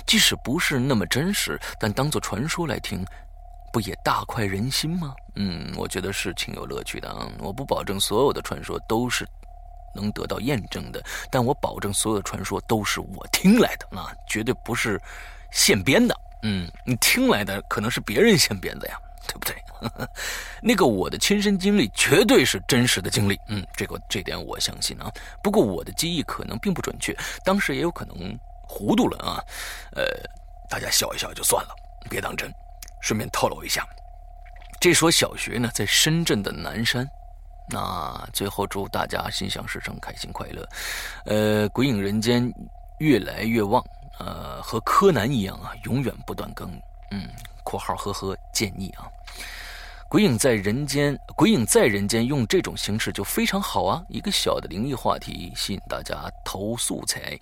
[0.05, 3.05] 即使不是那么真实，但当做传说来听，
[3.71, 5.15] 不也大快人心吗？
[5.35, 7.27] 嗯，我觉得是挺有乐趣的啊。
[7.39, 9.25] 我不保证所有的传说都是
[9.95, 15.01] 能得到验证的，但我保证所有的传说都是我听来的啊，绝对不是
[15.51, 16.15] 现编的。
[16.43, 18.97] 嗯，你听来的可能是别人现编的呀。
[19.27, 19.55] 对不对？
[20.61, 25.11] 那个我的亲身经历绝对是真实的经历，嗯，这个这点我相信啊。
[25.43, 29.43] 不过我的记忆可能并不准确，当时也有可能糊涂了啊。
[29.95, 30.03] 呃，
[30.69, 31.75] 大家笑一笑就算了，
[32.09, 32.53] 别当真。
[33.01, 33.85] 顺便透露一下，
[34.79, 37.05] 这所小学呢在深圳的南山。
[37.69, 40.65] 那最后祝大家心想事成，开心快乐。
[41.25, 42.49] 呃，鬼影人间
[42.99, 43.83] 越来越旺，
[44.19, 46.69] 呃，和柯南一样啊，永远不断更，
[47.11, 47.27] 嗯。
[47.63, 49.07] 括号呵呵，建议啊，
[50.09, 54.03] 鬼影在人间，鬼影在人间用这种形式就非常好啊。
[54.09, 57.39] 一个小的灵异话题，吸引大家投素材，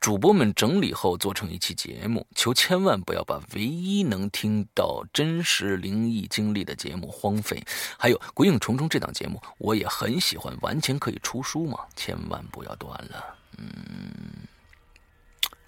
[0.00, 2.24] 主播们整理后做成一期节目。
[2.36, 7.60] 求千万不要把唯一能听到真实灵异经历的节目荒废。
[7.98, 13.36] 还有《鬼影重重》这档节目，我也很喜欢，完全可以出书嘛，千万不要断了。
[13.56, 14.46] 嗯，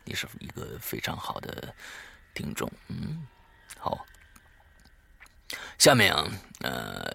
[0.05, 1.75] 你是一个非常好的
[2.35, 3.27] 听众，嗯。
[3.79, 4.05] 好，
[5.79, 6.27] 下面啊，
[6.61, 7.07] 呃，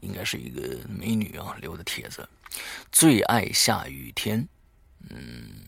[0.00, 2.28] 应该是一个美女啊留的帖子，
[2.92, 4.46] 最爱下雨天。
[5.10, 5.64] 嗯，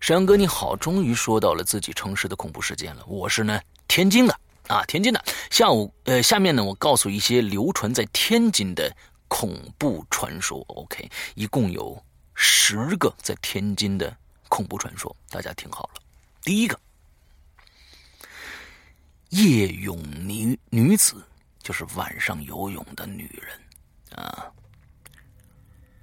[0.00, 3.04] 沈阳哥你好，终于说到了自己城市的恐怖事件了。
[3.06, 5.24] 我是呢天津的啊，天津的。
[5.50, 8.94] 下午呃，下面呢我告诉一些流传在天津的
[9.28, 10.60] 恐怖传说。
[10.68, 12.02] OK，一共有
[12.34, 14.14] 十个在天津的
[14.48, 16.02] 恐怖传说，大家听好了。
[16.42, 16.78] 第一个。
[19.32, 21.26] 夜泳女女子
[21.62, 24.52] 就是晚上游泳的女人啊。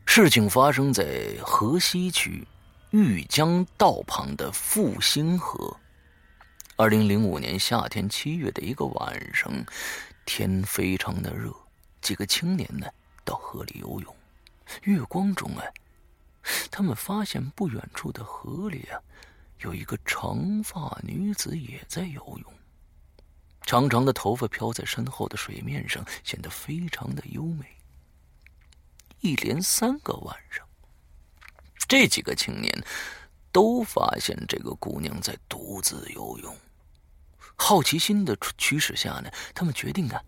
[0.07, 2.43] 事情发生在河西区
[2.89, 5.77] 玉江道旁的复兴河。
[6.75, 9.53] 二零零五年夏天七月的一个晚上，
[10.25, 11.53] 天非常的热，
[12.01, 12.87] 几个青年呢
[13.23, 14.15] 到河里游泳。
[14.85, 15.63] 月光中啊，
[16.71, 18.97] 他们发现不远处的河里啊，
[19.59, 22.53] 有一个长发女子也在游泳。
[23.61, 27.65] 长长的头发飘在身后的水面上，显得非常的优美。
[29.21, 30.67] 一连三个晚上，
[31.87, 32.83] 这几个青年
[33.51, 36.57] 都发现这个姑娘在独自游泳。
[37.55, 40.23] 好奇心的驱使下呢，他们决定啊，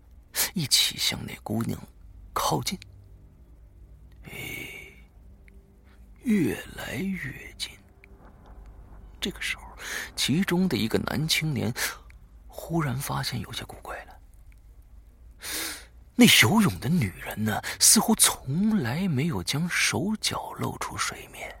[0.52, 1.80] 一起向那姑娘
[2.34, 2.78] 靠近。
[4.24, 4.32] 哎，
[6.22, 7.70] 越来越近。
[9.18, 9.62] 这个时候，
[10.14, 11.72] 其中的一个男青年
[12.64, 14.16] 忽然发现有些古怪了。
[16.14, 21.52] 那游泳的女人呢，似乎从来没有将手脚露出水面。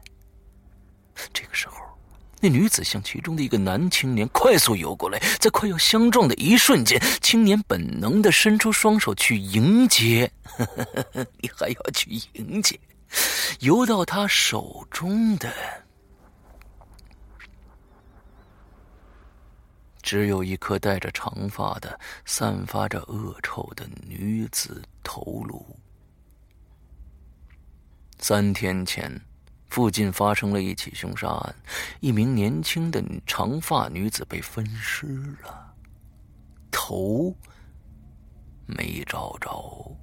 [1.32, 1.74] 这个时候，
[2.40, 10.30] 那女子向其中的一个男青年快速游过来，在快要相撞的一瞬间，青年本能的伸出双手去迎接，
[11.42, 12.78] 你还要去迎接，
[13.58, 15.52] 游到他手中的。
[20.02, 25.64] 只有一颗带着长发的、散发着恶臭的女子头颅。
[28.18, 29.20] 三天前，
[29.68, 31.54] 附近发生了一起凶杀案，
[32.00, 35.06] 一名年轻的长发女子被分尸
[35.42, 35.74] 了，
[36.70, 37.34] 头
[38.66, 39.96] 没找着。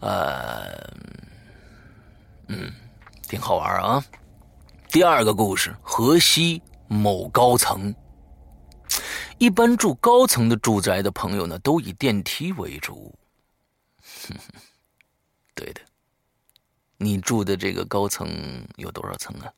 [0.00, 0.90] 呃，
[2.46, 2.72] 嗯，
[3.22, 4.04] 挺好玩啊。
[4.90, 7.94] 第二个故事：河西某高层。
[9.36, 13.14] 一般住高层的住宅的朋友呢，都以电梯为主。
[15.54, 15.82] 对的，
[16.96, 19.52] 你住的这个高层有多少层啊？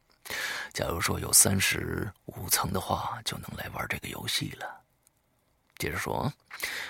[0.73, 4.67] 假如说有三十五层的话，就能来玩这个游戏了。
[5.79, 6.31] 接着说，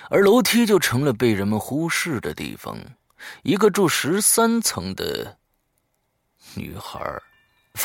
[0.09, 2.75] 而楼梯就成了被人们忽视的地方。
[3.43, 5.37] 一个住十三层的
[6.55, 6.99] 女孩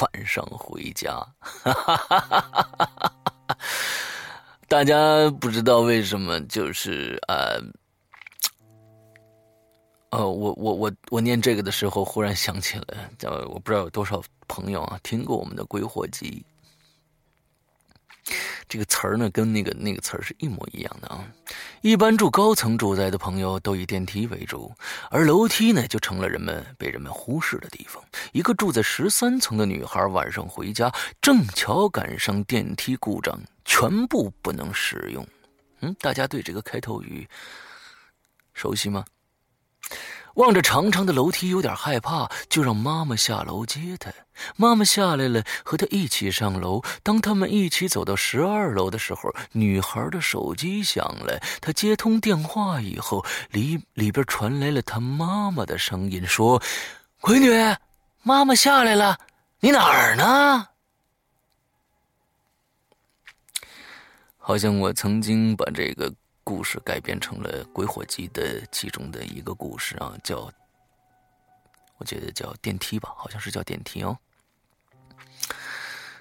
[0.01, 1.27] 晚上回家，
[4.69, 7.59] 大家不知道为什么，就是呃，
[10.11, 12.87] 呃，我我我我念这个的时候，忽然想起了，
[13.19, 16.45] 叫我不知道有多少朋友啊听过我们的《鬼火集》。
[18.69, 21.25] 这个词儿呢，跟那个那个词儿是一模一样的啊。
[21.83, 24.73] 一般住高层住宅的朋友都以电梯为主，
[25.11, 28.03] 而楼梯呢，就成了人们被人们忽视的地方。
[28.33, 35.25] 一个住在十三层的女孩晚上回家，正巧赶上电梯故障，全部不能使用。
[35.81, 37.29] 嗯，大家对这个开头语
[38.53, 39.05] 熟悉吗？
[40.37, 44.13] 望着长长的楼梯，有点害怕，就让妈妈下楼接她。
[44.57, 46.83] 妈妈下来了，和她一起上楼。
[47.03, 51.41] 当他们一起走到十二楼的时候，女孩的手机响了。
[51.63, 56.63] 她接通电话以后，里里边传来了她妈妈的声音，说
[57.23, 57.51] ：“闺女，
[58.23, 59.19] 妈妈下来了，
[59.61, 60.69] 你哪儿呢？”
[64.37, 66.13] 好像我曾经把这个。
[66.47, 70.49] 故事改编成了《鬼火集》的其中的一个故事啊，叫
[71.99, 74.17] 我觉得叫电梯吧，好像是叫电梯哦。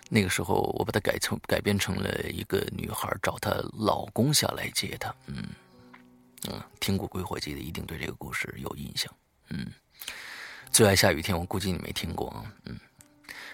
[0.09, 5.43] 那个时候我把它改成改编成了一个女孩找她老公下来接她，嗯
[6.49, 9.13] 嗯，听过《鬼火集》的一定对这个故事有印象，
[9.49, 9.71] 嗯。
[10.71, 12.75] 最爱下雨天，我估计你没听过啊，嗯。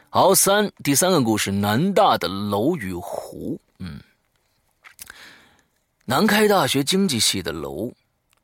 [0.10, 3.99] 好，三第三个故事，南大的楼与湖，嗯。
[6.12, 7.89] 南开大学经济系的楼，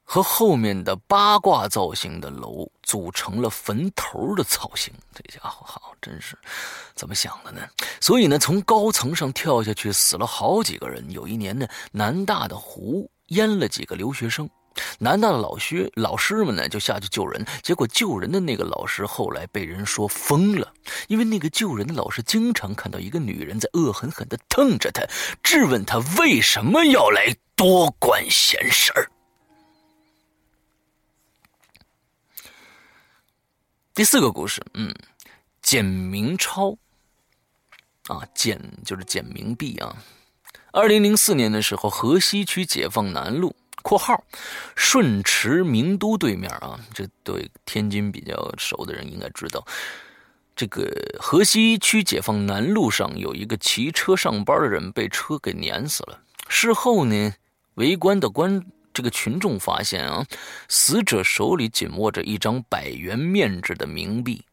[0.05, 4.93] 和后面的八卦造型的楼组成了坟头的造型。
[5.13, 6.37] 这家伙好，真是
[6.95, 7.59] 怎么想的呢？
[7.99, 11.05] 所以呢，从高层上跳下去，死了好几个人。
[11.11, 14.49] 有一年呢，南大的湖淹了几个留学生。
[14.97, 17.45] 南大的老薛老师们呢，就下去救人。
[17.61, 20.71] 结果救人的那个老师后来被人说疯了，
[21.09, 25.03] 因为那个救人的老师经常看到一个女人在恶狠狠地瞪着他，
[25.43, 29.09] 质问他为什么要来多管闲事儿。
[33.95, 34.93] 第四个故事，嗯，
[35.63, 36.77] 捡冥钞
[38.09, 39.97] 啊，捡就是捡冥币啊。
[40.71, 43.55] 二零零四年的时候，河西区解放南路。
[43.81, 44.23] 括号，
[44.75, 49.65] 顺驰名都对面啊，这对天津比较熟的人应该知道，
[50.55, 56.21] 这个河西区解放南路上有一个骑车上班的人被车给碾死了。
[56.49, 57.33] 事后呢，
[57.77, 58.63] 围观的观
[58.93, 60.25] 这个群众发现啊，
[60.69, 64.43] 死者手里紧握着一张百元面值的冥币。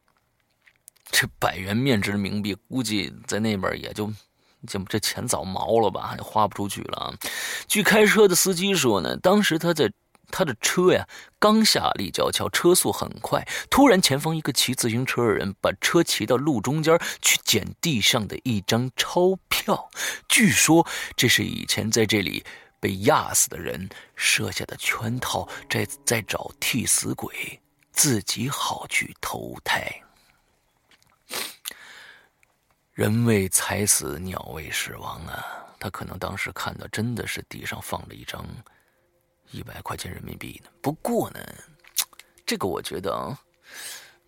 [1.11, 4.11] 这百元面值的冥币，估计在那边也就。
[4.67, 7.15] 这这钱早毛了吧，花不出去了啊！
[7.69, 9.93] 据开车的司机说呢，当时他在
[10.31, 11.07] 他的车呀
[11.39, 19.91] 刚下立交桥，车速很快，突然前方一个骑自行车的人把车骑到路中间去捡地上的一张钞票，
[20.31, 22.43] 据说这是以前在这里
[22.85, 27.59] 被压死的人设下的圈套，在在找替死鬼，
[27.93, 29.91] 自己好去投胎。
[32.93, 35.65] 人为财死，鸟为食亡啊！
[35.81, 38.45] 他可能当时看到真的是地上放着一张
[39.51, 40.71] 一百块钱人民币呢。
[40.83, 41.41] 不过呢，
[42.45, 43.41] 这个我觉得啊。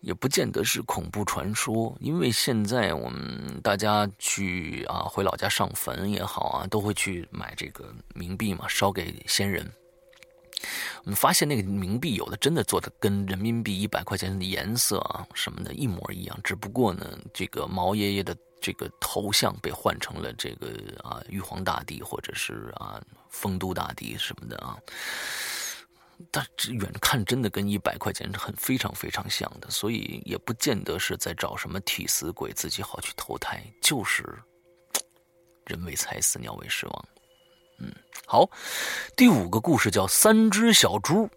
[0.01, 9.69] 也不见得是恐怖传说，因为现在我们大家去啊回老家上坟也好啊，都会去买这个冥币嘛，烧给先人。
[11.03, 20.67] 我们发现那个冥币有的真的做的跟人民币一百块钱的颜色啊什么的一模一样，只不过呢，这个毛爷爷的这个头像被换成了这个
[21.03, 24.77] 啊玉皇大帝或者是啊丰都大帝什么的啊。
[26.31, 34.23] 但这远看真的跟一百块钱是很非常非常像的，所以也不见得是在找什么替死鬼，自己好去投胎，就是
[35.65, 37.05] 人为财死，鸟为食亡。
[37.79, 37.93] 嗯，
[38.25, 38.49] 好，
[39.15, 41.29] 第五个故事叫三只小猪。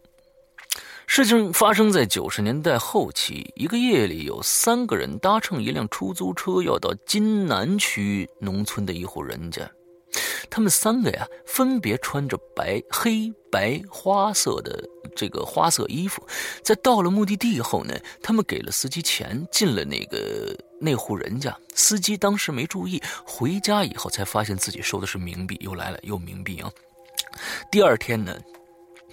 [1.07, 9.69] 事情发生在九十年代后期，一个夜里，有三个人搭乘一辆出租车，要到津南区农村的一户人家。
[10.51, 14.85] 他们三个呀，分别穿着白、黑白花色的
[15.15, 16.27] 这个花色衣服，
[16.63, 21.57] 在到了目的地后呢，他们给了司机钱，进了那个那户人家。
[21.75, 26.71] 司机当时没注意，回家以后才发现自己收的是冥币，又来了，又冥币啊！
[27.71, 28.37] 第二天呢，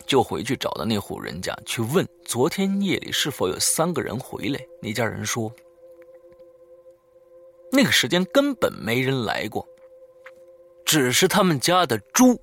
[0.05, 4.59] 就回去找到那户人家去问，昨天夜里是否有三个人回来？
[4.81, 5.51] 那家人说，
[7.71, 9.67] 那个时间根本没人来过。
[10.87, 12.41] 只是他们家的猪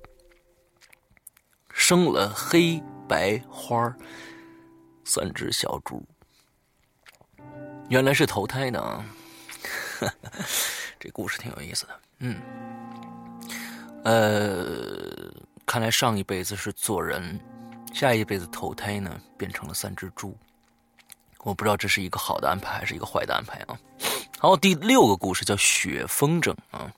[1.73, 2.79] 生了黑
[3.09, 3.91] 白花
[5.03, 6.05] 三只小猪，
[7.89, 9.05] 原来是投胎呢。
[10.99, 11.99] 这故事挺有意思的。
[12.19, 12.39] 嗯，
[14.03, 15.33] 呃，
[15.65, 17.39] 看来上一辈子是做人，
[17.95, 20.37] 下一辈子投胎呢变成了三只猪。
[21.39, 23.75] 我不知道这是一个好的安排还是一个坏的安排啊。
[24.37, 26.93] 好，第六个故事叫雪风筝啊。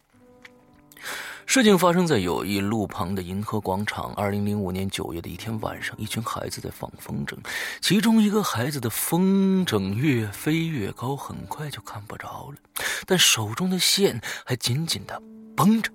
[1.50, 4.14] 事情发生在友谊路旁的银河广场。
[4.16, 7.38] 二零零五年九月的一天晚上，一群孩子在放风筝，
[7.82, 12.58] 其中一个孩子的风筝越飞越高，很快就看不着了，
[13.06, 15.20] 但手中的线还紧紧的
[15.56, 15.90] 绷着。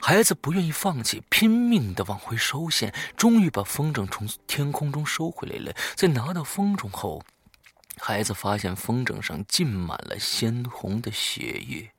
[0.00, 5.72] 孩子不愿意放弃，拼命的往回收线，终于把风筝从天空中收回来了。
[5.96, 7.22] 在拿到风筝后，
[7.98, 11.90] 孩子发现风筝上浸满了鲜红的血液。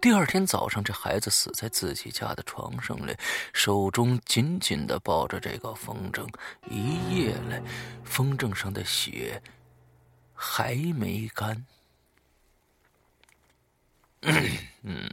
[0.00, 3.14] 第二天早上，这孩子死在自己家的床上了，
[3.52, 6.26] 手中紧紧的抱着这个风筝。
[6.68, 7.62] 一夜了，
[8.04, 9.40] 风筝上的血
[10.34, 11.64] 还没干。
[14.22, 15.08] 嗯嗯，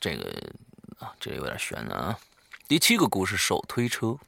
[0.00, 0.52] 这个
[0.98, 2.18] 啊，这有点悬了啊。
[2.66, 4.18] 第七个故事：手推车。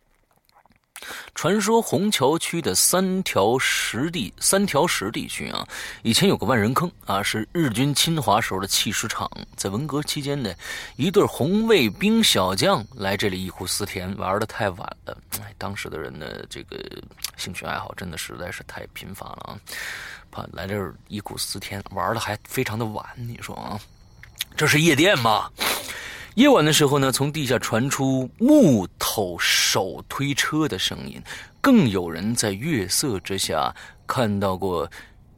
[1.35, 5.66] 传说虹桥区的三条石地三条石地区啊，
[6.03, 9.30] 以前有个万人坑啊，是日军侵华时候的弃尸场。
[9.57, 10.55] 在文革期间呢，
[10.97, 15.18] 一对红卫兵小将来这里忆苦思甜，玩的太晚了。
[15.41, 16.78] 哎，当时的人呢，这个
[17.37, 19.59] 兴趣爱好真的实在是太贫乏了啊，
[20.30, 23.05] 怕来这儿忆苦思甜，玩的还非常的晚。
[23.16, 23.78] 你说啊，
[24.57, 25.51] 这是夜店吗？
[26.35, 31.22] 夜晚的时候呢，从地下传出木头手推车的声音，
[31.61, 33.72] 更有人在月色之下
[34.05, 34.91] 看到过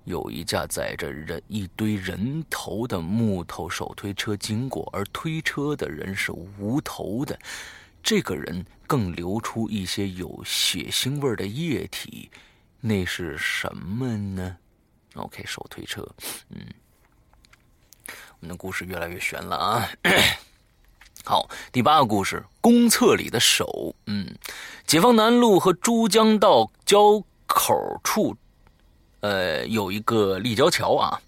[0.05, 7.39] 有一架载着人一堆人头的木头手推车经过，而推车的人是无头的。
[8.03, 12.31] 这个人更流出一些有血腥味的液体，
[12.81, 14.57] 那是什么呢
[15.15, 16.09] ？OK，手推车，
[16.49, 16.65] 嗯，
[18.41, 19.89] 我们的故事越来越悬了啊。
[21.29, 23.93] 好，第八个故事，公厕里的手。
[24.07, 24.33] 嗯，
[24.87, 27.74] 解放南路和珠江道交口
[28.05, 28.37] 处，
[29.22, 31.20] 呃，有一个立交桥啊。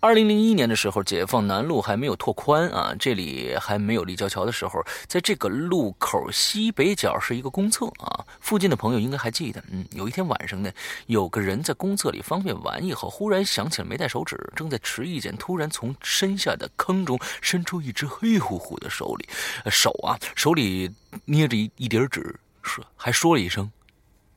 [0.00, 8.24] 二零零一年的时候，解放南路还没有拓宽啊，这里还没有立交桥的时候，在这个路口西北角是一个公厕啊。
[8.38, 10.70] 附近的朋友应该还记得，嗯，有一天晚上呢，
[11.06, 19.28] 有个人在公厕里方便完以后，忽然想起了没带手纸，正在迟疑间，突然从身下的坑中伸出一只黑乎乎的手里，
[19.68, 20.94] 手啊，手里
[21.24, 23.68] 捏着一一叠纸，说还说了一声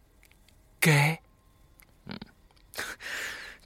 [0.82, 1.20] “给”，
[2.10, 2.18] 嗯。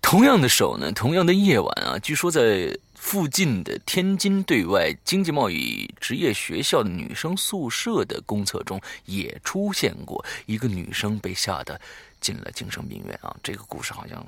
[0.05, 11.81] 同样的手呢，同样的夜晚啊，据说在附近的天津对外经济贸易职业学校的女生宿舍的公厕中也出现过一个女生被吓得
[12.21, 13.35] 进了精神病院啊。
[13.41, 14.23] 这个故事好像，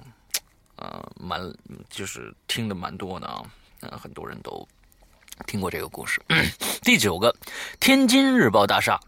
[0.77, 1.39] 呃，蛮
[1.91, 3.43] 就是听的蛮多的啊，
[3.81, 4.67] 嗯，很多人都
[5.45, 6.19] 听过这个故事。
[6.81, 7.33] 第九个，
[7.79, 8.99] 天津日报大厦。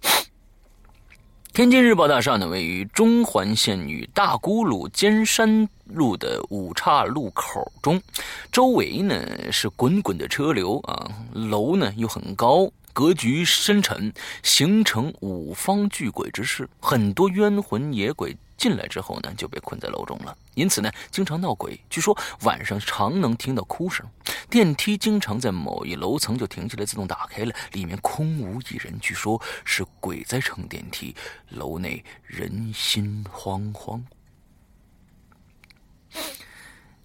[1.60, 8.01] 天津日报大厦呢，位于中环线与大沽路尖山路的五岔路口中，
[8.49, 18.38] 周围呢是滚滚的车流啊，楼呢又很高，格局深沉，形成五方聚鬼之势，很多冤魂野鬼。
[18.60, 21.80] 进来之后呢，就被困在楼中了，因此呢，经常闹鬼。
[21.89, 24.05] 据说晚上常能听到哭声，
[24.49, 28.99] 电梯经常在某一楼层就停下来，自动打开了，里面空无一人。
[28.99, 31.16] 据说是鬼在乘电梯，
[31.51, 34.03] 楼内人心惶惶。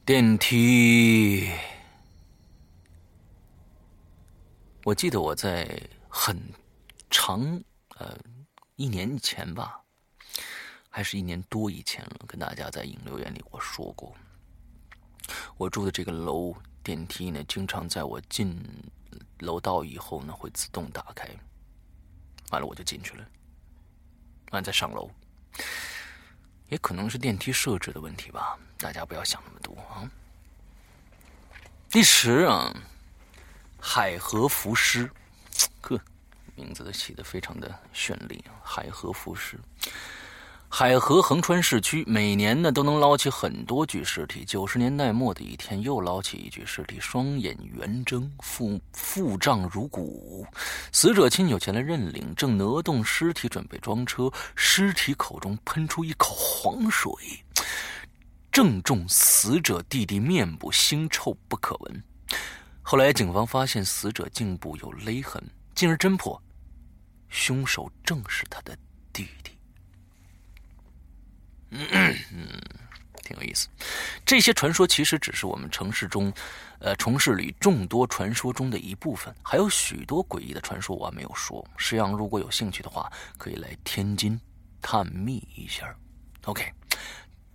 [0.05, 1.49] 电梯，
[4.83, 6.37] 我记得我在很
[7.11, 7.63] 长
[7.97, 8.19] 呃
[8.75, 9.84] 一年前吧。
[10.97, 14.15] 还是一年多以前了，跟大家在影留言里我说过，
[15.57, 18.57] 我住的这个楼电梯呢，经常在我进
[19.41, 21.29] 楼道以后呢，会自动打开，
[22.53, 23.27] 完了我就进去了，
[24.53, 25.11] 完再上楼，
[26.69, 30.09] 也可能是电梯设置的问题吧，大家不要想那么多啊。
[31.91, 32.73] 第十啊，
[33.81, 35.11] 海河浮尸，
[35.81, 36.01] 呵，
[36.55, 39.59] 名字都起的非常的绚丽，海河浮尸。
[40.77, 44.45] 海河横穿市区，每年呢都能捞起很多具尸体。
[44.45, 50.45] 九十年代末的一天，又捞起一具尸体，双眼圆睁，腹腹胀如鼓。
[50.91, 57.09] 死者亲友前来认领，正挪动尸体准备装车，尸体口中喷出一口黄水，
[58.51, 62.03] 正中死者弟弟面部，腥臭不可闻。
[62.83, 65.41] 后来警方发现死者颈部有勒痕，
[65.73, 66.43] 进而侦破，
[67.29, 68.77] 凶手正是他的
[69.13, 69.54] 弟弟。
[71.75, 72.17] 嗯，
[73.23, 73.69] 挺有意思。
[74.25, 76.33] 这些传说其实只是我们城市中，
[76.79, 81.67] 呃，城市里众多传说中的一部分，还有许多诡异的传说我还没有说。
[81.77, 84.41] 石阳如果有兴趣的话，可以来天津
[84.81, 85.95] 探秘一下。
[86.45, 86.73] OK，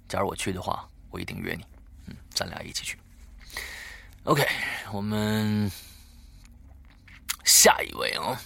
[0.07, 1.63] 假如我去的话，我一定约你。
[2.07, 2.97] 嗯，咱俩一起去。
[4.24, 4.45] OK，
[4.91, 5.72] 我们
[7.45, 8.41] 下一位啊，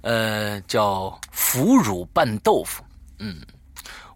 [0.00, 2.82] 呃，叫腐乳拌豆腐。
[3.18, 3.40] 嗯。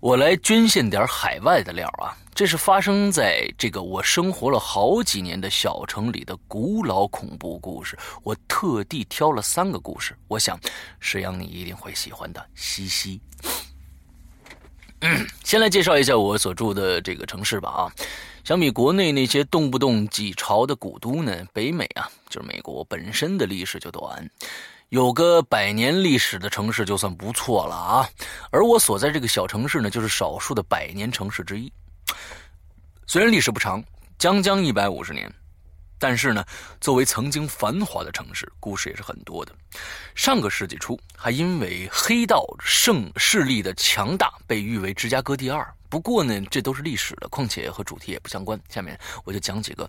[0.05, 2.13] 我来捐献点海外的料啊！
[2.35, 7.99] 这是发生在这个我生活了好几年的小城里的古老恐怖故事。
[8.23, 10.61] 我特地挑了三个故事，我想
[11.01, 12.47] 石阳你一定会喜欢的。
[12.55, 13.19] 嘻嘻。
[15.01, 17.89] 嗯先来介绍一下我所住的这个城市吧啊！
[18.45, 24.31] 相比国内那些动不动几朝的古都呢，北美啊，就是美国本身的历史就短。
[24.91, 28.09] 有个百年历史的城市就算不错了啊，
[28.51, 31.73] 而我所在这个小城市呢，就是少数的百年城市之一。
[33.07, 33.83] 虽然历史不长，
[34.19, 35.33] 将将一百五十年，
[35.99, 36.45] 但是呢，
[36.81, 39.53] 作为曾经繁华的城市，故事也是很多的。
[40.15, 45.67] 上个世纪初，还因为黑道盛势力的强大，被誉为芝加哥第二。
[45.89, 48.61] 不过呢，这都是历史的，况且和主题也不相关。
[48.69, 49.89] 下面我就讲几个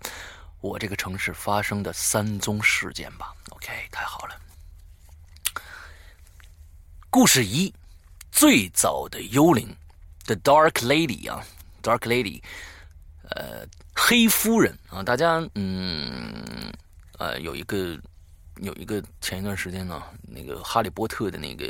[0.60, 3.32] 我这个城市发生的三宗事件吧。
[3.50, 4.34] OK，太好了。
[7.16, 7.72] 故事一，
[8.30, 9.74] 最早的幽灵
[10.26, 11.42] ，The Dark Lady 啊
[11.82, 12.42] ，Dark Lady，
[13.30, 16.70] 呃，黑夫人啊，大家嗯，
[17.16, 17.98] 呃，有一个
[18.56, 21.66] 有一个前一段时间呢，那个哈利波特的那个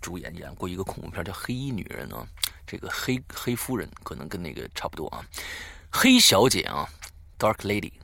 [0.00, 2.24] 主演演过一个恐怖片叫《黑衣女人》啊，
[2.64, 5.26] 这个黑黑夫人可能跟那个差不多啊，
[5.90, 6.88] 黑小姐啊
[7.36, 7.94] ，Dark Lady，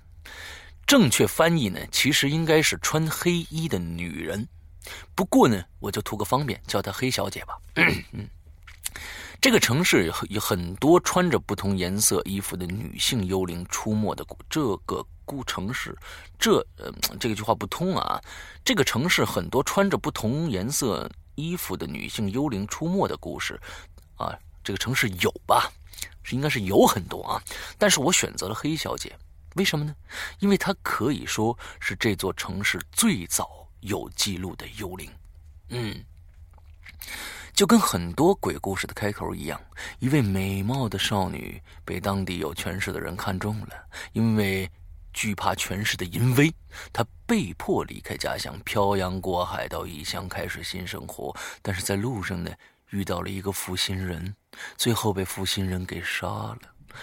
[0.89, 4.49] 正确翻译呢，其实应该是穿黑衣的女人。
[5.15, 7.59] 不过呢，我就图个方便，叫她黑小姐吧。
[8.13, 8.29] 嗯，
[9.41, 15.97] 这个城市有很多穿着不同颜色衣服的女性幽灵出没的这个故城市，
[16.39, 18.21] 这呃这个句话不通啊。
[18.65, 23.61] 这个城市很多穿着不同颜色衣服的女性幽灵出没的故事
[24.17, 25.71] 啊，这个城市有吧？
[26.23, 27.43] 是应该是有很多啊。
[27.79, 29.15] 但是我选择了黑小姐，
[29.57, 29.95] 为什么呢？
[30.39, 33.64] 因为她可以说是这座城市最早。
[33.85, 35.11] 有记录的幽灵，
[35.69, 36.03] 嗯，
[37.53, 39.61] 就跟很多鬼故事的开头一样，
[39.99, 43.69] 一位美貌的少女被当地有权势的人看中了，
[44.15, 44.71] 因为
[45.13, 46.51] 惧怕权势的淫威，
[46.95, 51.37] 她被迫离开家乡，漂洋过海到异乡开始新生活。
[51.61, 52.51] 但是在路上呢，
[52.89, 54.35] 遇到了一个负心人，
[54.79, 56.59] 最后被负心人给杀了，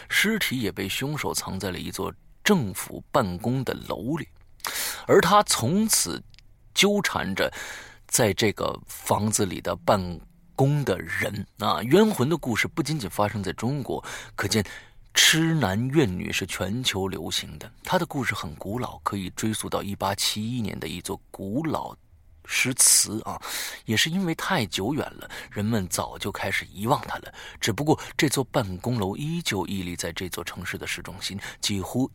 [0.09, 2.11] 尸体也被凶手藏在了一座
[2.43, 4.27] 政府办公的楼里，
[5.05, 6.19] 而他从此。
[6.73, 7.51] 纠缠着
[8.07, 10.19] 在这个房子里的办
[10.55, 14.03] 公的人啊，冤魂的故事不仅仅发生在中国，
[14.35, 14.63] 可见
[15.13, 17.71] 痴男怨女是全球流行的。
[17.83, 21.95] 他的故事很古老，可以追溯到一八七一年的一座古老
[22.45, 23.41] 诗词啊，
[23.85, 27.33] 也是因为太久远了，人们早就开始遗忘它了。
[27.59, 32.09] 只不过这座办公楼依旧屹立在这座城市的市中心，几乎，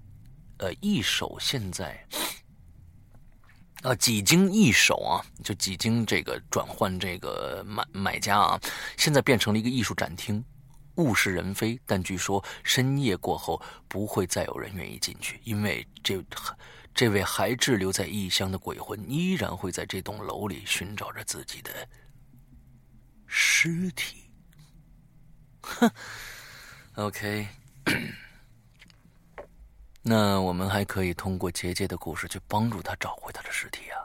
[0.58, 2.06] 呃，一手现在，
[3.86, 8.60] 啊，几经易手啊，就几经这个转换这个买买家啊，
[8.96, 10.44] 现在变成了一个艺术展厅，
[10.96, 11.78] 物是人非。
[11.86, 16.20] 但据说深夜过后不会再有人愿意进去，因为这。
[16.98, 21.70] 这位还滞留在异乡的鬼魂，依然会在这栋楼里寻找着自己的
[23.26, 24.30] 尸体。
[25.60, 25.90] 哼
[26.94, 27.48] ，OK，
[30.08, 33.98] 那我们还可以通过杰杰的故事去帮助他找回他的尸体啊！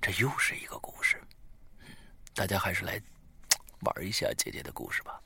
[0.00, 1.20] 这又是一个故事。
[2.32, 3.02] 大家还是来
[3.80, 5.20] 玩一下杰杰的故事吧，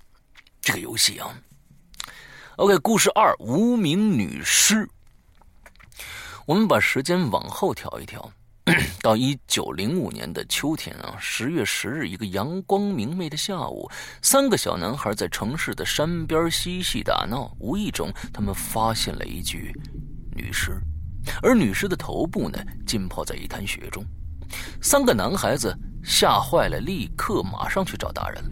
[0.62, 1.38] 这个游戏啊。
[2.56, 4.88] OK，故事二：无名女尸。
[6.46, 8.32] 我们把时间往后调一调，
[9.02, 13.86] 到一九零五年的秋天啊，十月十日，一个阳光明媚的下午，
[14.22, 19.78] 三个小男孩在城市的山边嬉戏打闹，无意中他们发现了一具
[20.34, 20.80] 女尸，
[21.42, 24.04] 而女尸的头部呢浸泡在一滩血中。
[24.80, 28.50] 三个男孩子吓坏了，立刻马上去找大人了。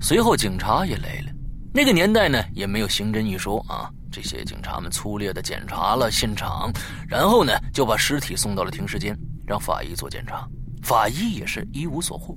[0.00, 1.32] 随后警察也来了。
[1.72, 3.90] 那个年代呢，也没有刑侦一说啊。
[4.10, 6.72] 这些警察们粗略的检查了现场，
[7.06, 10.48] 然后呢，就把尸体送到了停尸间，让法医做检查。
[10.82, 12.36] 法医也是一无所获。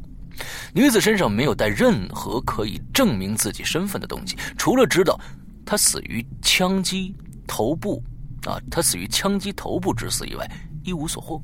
[0.73, 5.17] 女子身上没有带任何可以证明自己身份的东西，除了知道
[5.65, 7.15] 她死于枪击
[7.47, 8.03] 头部，
[8.45, 10.49] 啊，他死于枪击头部致死以外，
[10.83, 11.41] 一无所获。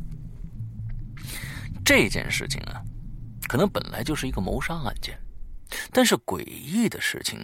[1.86, 2.82] 这件事情啊，
[3.48, 5.18] 可能本来就是一个谋杀案件，
[5.92, 7.40] 但是诡异的事情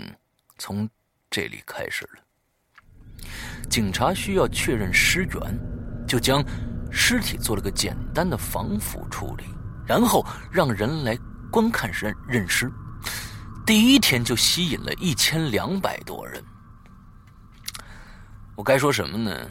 [0.58, 0.90] 从
[1.30, 3.28] 这里开始了。
[3.70, 5.60] 警察需要确认尸源，
[6.08, 6.44] 就将
[6.92, 9.46] 尸体做了个简单的防腐处理，
[9.88, 11.18] 然后让人来
[11.52, 12.70] 观看认认尸。
[13.66, 16.44] 第一天就吸引了一千两百多人。
[18.56, 19.50] 我该说什么呢？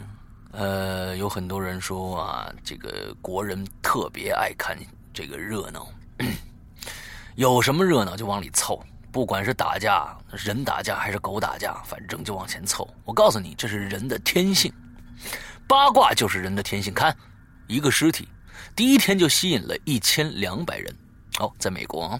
[0.51, 4.77] 呃，有很多人说啊，这个国人特别爱看
[5.13, 5.87] 这个热闹，
[7.35, 8.81] 有什么热闹就往里凑。
[9.11, 12.87] 不管是打架，人打架还是狗打架，反正就往前凑。
[13.03, 14.73] 我告诉你，这是人的天性，
[15.67, 16.91] 八卦就是人的天性。
[16.93, 17.15] 看，
[17.67, 18.27] 一个尸体，
[18.75, 20.95] 第一天就吸引了一千两百人。
[21.39, 22.19] 哦，在美国啊，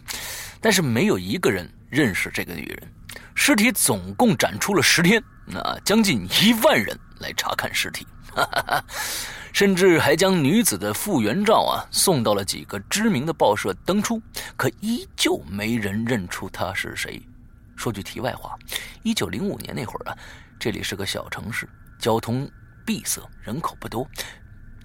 [0.61, 2.91] 但是没有一个人认识这个女人。
[3.35, 8.07] 尸体总共展出了十天，那将近一万人来查看尸体。
[8.33, 8.85] 哈哈哈。
[9.53, 14.19] 甚至还将女子的复原照啊送到了几个知名的报社登出，
[14.57, 17.21] 可依旧没人认出她是谁。
[17.75, 18.57] 说句题外话，
[19.03, 20.17] 一九零五年那会儿啊，
[20.59, 22.49] 这里是个小城市，交通
[22.83, 24.09] 闭塞，人口不多，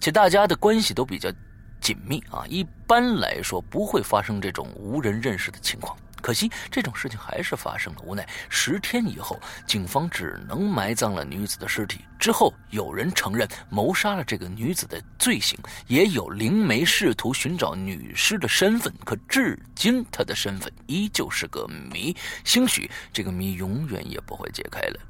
[0.01, 1.33] 且大家的关系都比较
[1.81, 5.97] 紧密啊，一般来说不会发生这种无人认识的情况。
[6.21, 8.03] 可惜这种事情还是发生了。
[8.03, 12.01] 无奈十天以后，警方只能埋葬了女子的尸体。
[12.19, 22.15] 之后有人承认谋杀了这个女子的罪行，也有灵媒试图寻找女尸的身份，可至今她的身份依旧是个谜。
[22.45, 25.01] 兴许这个谜永远也不会解开了。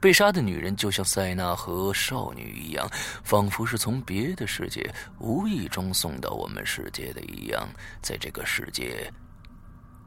[0.00, 2.88] 被杀的女人就像塞纳河少女一样，
[3.22, 7.68] 仿佛是从别的世界无意中送到我们世界的一样，
[8.00, 9.12] 在这个世界。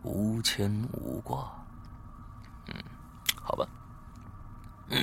[0.07, 1.51] 无牵无挂，
[2.67, 2.75] 嗯，
[3.35, 3.67] 好吧。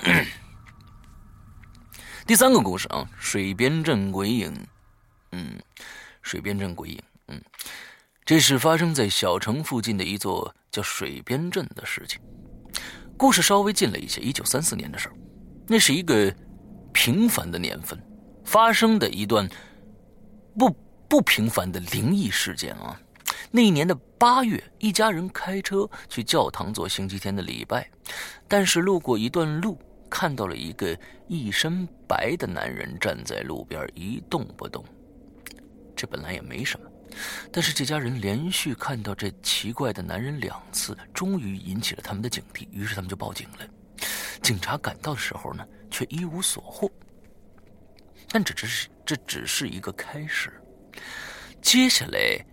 [2.26, 4.66] 第三个故事啊，水边镇鬼影，
[5.32, 5.60] 嗯，
[6.22, 7.38] 水边镇鬼影，嗯，
[8.24, 12.18] 这是发生在小城附近的一座叫水边镇的事情。
[13.18, 15.14] 故事稍微近了一些，一九三四年的事儿，
[15.68, 16.34] 那是一个
[16.94, 18.02] 平凡的年份，
[18.44, 19.46] 发生的一段
[20.58, 20.70] 不
[21.08, 22.98] 不平凡的灵异事件啊。
[23.56, 27.88] 那一年的八月，一家人开车去教堂做星期天的礼拜，
[28.48, 29.78] 但是路过一段路，
[30.10, 30.98] 看到了一个
[31.28, 34.84] 一身白的男人站在路边一动不动。
[35.94, 36.90] 这本来也没什么，
[37.52, 43.58] 但是这家人连续看到这奇怪的男人两次，终于引起了他们的警惕，于是他们就报警了。
[44.42, 46.90] 警察赶到的时候呢，却一无所获。
[48.30, 50.52] 但这只是这只是一个开始，
[51.62, 52.44] 接下来。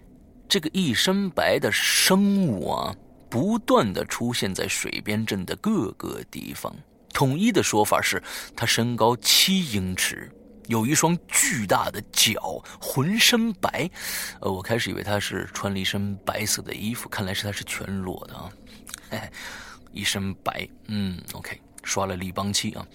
[0.52, 2.94] 这个一身白的生物啊，
[3.30, 6.76] 不断的出现在水边镇的各个地方。
[7.14, 8.22] 统一的说法是，
[8.54, 10.30] 他身高七英尺，
[10.68, 13.90] 有一双巨大的脚，浑身白。
[14.42, 18.50] 呃，我开始以为他是穿了一身白色的衣服，看来是他是全裸的啊。
[19.12, 19.32] 哎，
[19.94, 22.86] 一身白，嗯，OK，刷了立邦漆啊。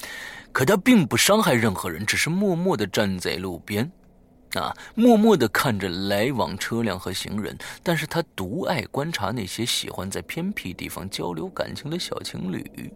[0.53, 3.91] 可他并不伤害任何人，只是默默的站在路边。
[4.57, 12.91] 啊，默默地看着来往车辆和行人，但是他独爱观察那些喜欢在偏僻地方交流感情的小情侣，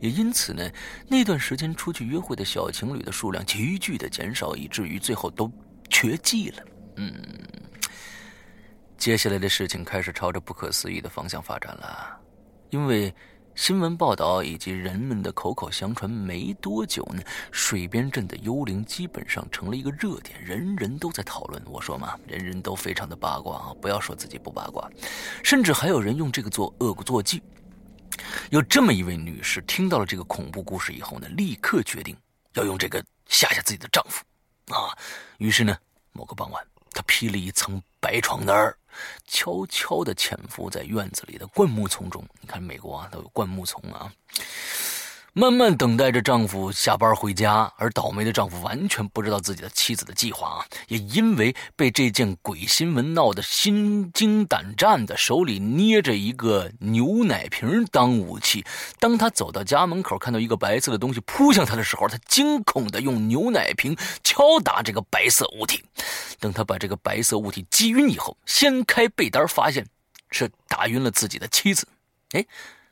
[0.00, 0.68] 也因此呢，
[1.08, 5.50] 那段时间出去约会的小情侣的数量急剧的减少，以至于最后都
[5.88, 6.62] 绝迹了。
[6.96, 7.12] 嗯，
[8.96, 12.20] 接下来的事情开始朝着不可思议的方向发展了，
[12.70, 13.14] 因为。
[13.56, 21.60] 新闻报道以及人们的口口相传，没多久呢，水边镇的幽灵基本上成了一个热点，人人都在讨论。
[21.64, 24.86] 我说嘛，人人都非常的八卦啊，不要说自己不八卦，
[25.42, 27.42] 甚至还有人用这个做恶作剧。
[28.50, 32.14] 有这么一位女士，听到了这个恐怖故事以后呢，立刻决定
[32.52, 34.22] 要用这个吓吓自己的丈夫，
[34.74, 34.92] 啊，
[35.38, 35.74] 于是呢，
[36.12, 38.78] 某个傍晚，她披了一层白床单儿
[39.26, 42.24] 悄悄地潜伏在院子里的灌木丛中。
[42.40, 44.12] 你看，美国啊都有灌木丛啊。
[45.38, 50.64] 慢慢等待着丈夫下班回家，而倒霉的丈夫完全不知道自己的妻子的计划啊！
[50.88, 58.64] 也因为被这件鬼新闻闹得心惊胆战的，手里捏着一个牛奶瓶当武器。
[58.98, 65.84] 当他走到家门口，看到一个白色的东西扑向他的时候，他惊恐地用牛奶瓶敲打这个白色物体。
[66.40, 69.86] 等他把这个白色物体击晕以后，掀开被单，发现
[70.30, 71.86] 是打晕了自己的妻子。
[72.30, 72.42] 哎，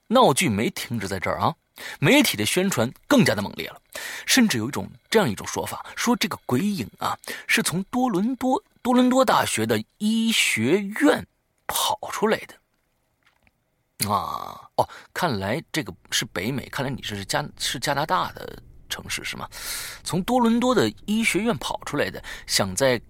[0.08, 1.54] 闹剧没停止在这儿啊！
[1.98, 3.80] 媒体的宣传更加的猛烈了，
[4.26, 11.26] 甚至有一种这样一种说法，说这个鬼影啊是从多伦多多伦多大学的医学院
[11.66, 14.08] 跑出来的。
[14.08, 19.48] 啊，哦，看来这个是北美，看来你这是加是加拿大的城市是吗？
[20.02, 23.00] 从多伦多的医学院跑出来的，想在。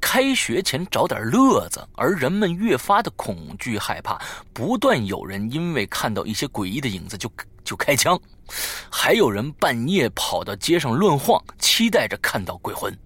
[0.00, 4.20] 开学前找点乐子，而人们越发的恐惧害怕，
[4.52, 7.30] 不断有人因为看到一些诡异的影子就
[7.62, 8.18] 就开枪，
[8.90, 12.96] 还有人半夜跑到街上乱晃，期待着看到鬼魂。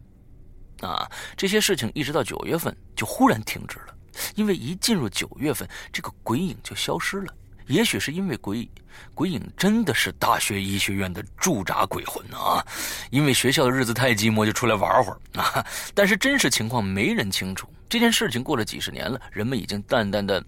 [0.80, 3.94] 啊，这些事情一直到九月份就忽然停止了，
[4.34, 7.34] 因为一进入九月份，这个鬼影就消失了。
[7.66, 8.68] 也许是因为鬼
[9.14, 12.64] 鬼影真的是大学医学院的驻扎鬼魂啊，
[13.10, 15.64] 因为学校的日子太寂寞，就出来玩会儿啊。
[15.94, 17.68] 但是真实情况没人清楚。
[17.88, 20.44] 这件事情过了几十年了，人们已经淡淡的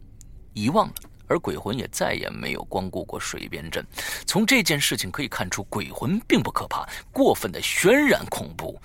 [0.53, 0.94] 遗忘了，
[1.28, 3.86] 而鬼魂也再也没有光顾过水边镇。
[4.26, 8.80] 从这件事情可以看出，鬼魂并不可怕，过分的渲染恐怖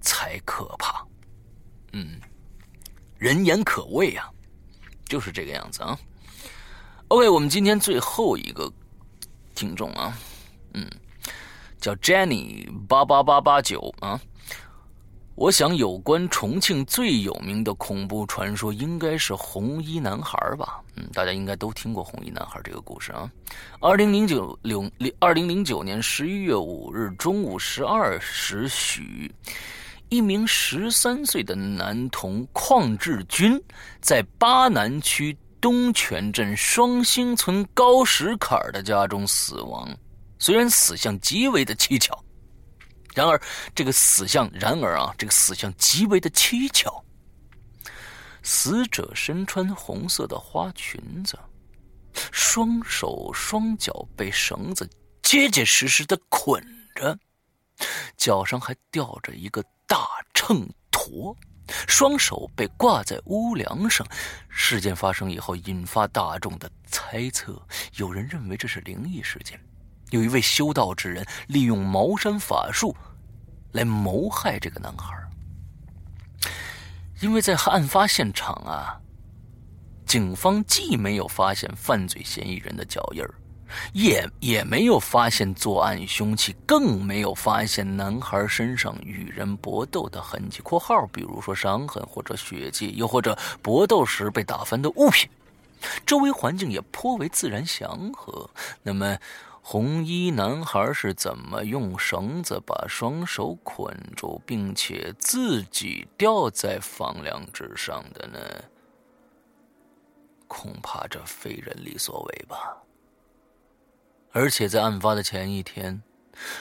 [0.00, 1.06] 才可怕。
[1.92, 2.20] 嗯，
[3.16, 4.28] 人言可畏啊，
[5.06, 5.96] 就是这个样子啊。
[7.08, 8.72] OK，我们今天最后一个
[9.54, 10.16] 听众啊，
[10.74, 10.86] 嗯，
[11.78, 14.20] 叫 Jenny 八八八八九啊。
[15.36, 20.80] 我想有关重庆最有名的恐怖传说，应该是红衣男孩吧？
[20.94, 23.28] 嗯，大家应该都听过红衣男孩这个故事啊。
[23.80, 24.88] 二零零九零
[25.18, 29.28] 二零零九年十一月五日中午十二时许，
[30.08, 33.60] 一名十三岁的男童邝志军
[34.00, 35.36] 在巴南区。
[35.64, 39.88] 东泉镇双星村高石坎的家中死亡，
[40.38, 42.22] 虽然死相极为的蹊跷，
[43.14, 43.40] 然而
[43.74, 47.02] 这个死相，然而啊，这个死相极为的蹊跷。
[48.42, 51.38] 死者身穿红色的花裙子，
[52.30, 54.86] 双手双脚被绳子
[55.22, 56.62] 结结实实的捆
[56.94, 57.18] 着，
[58.18, 61.34] 脚上还吊着一个大秤砣。
[61.66, 64.06] 双手被挂在屋梁上，
[64.48, 67.60] 事件发生以后引发大众的猜测。
[67.96, 69.58] 有人认为这是灵异事件，
[70.10, 72.94] 有一位修道之人利用茅山法术
[73.72, 75.14] 来谋害这个男孩。
[77.20, 79.00] 因为在案发现场啊，
[80.04, 83.34] 警方既没有发现犯罪嫌疑人的脚印儿。
[83.92, 95.28] 也也没有发现作案凶器，更没有发现男孩身上与人搏斗的痕迹（括号比如说伤痕或者血迹，又或者搏斗时被打翻的物品）。
[96.06, 98.48] 周围环境也颇为自然祥和。
[98.82, 99.18] 那么，
[99.60, 108.38] 红衣男孩是怎么用绳子把双手捆住，并且自己吊在房梁之上的呢？
[110.46, 112.76] 恐怕这非人力所为吧。
[114.34, 116.02] 而且在案发的前一天，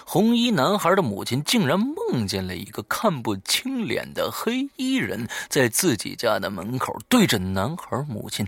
[0.05, 8.45] 红衣男孩的母亲竟然梦见了一个看不清脸的黑衣人在自己家的门口对着男孩母亲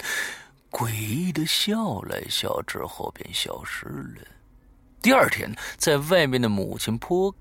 [0.69, 4.21] 诡异的笑来笑，之后便消失了。
[5.01, 7.33] 第二天，在外面的母亲颇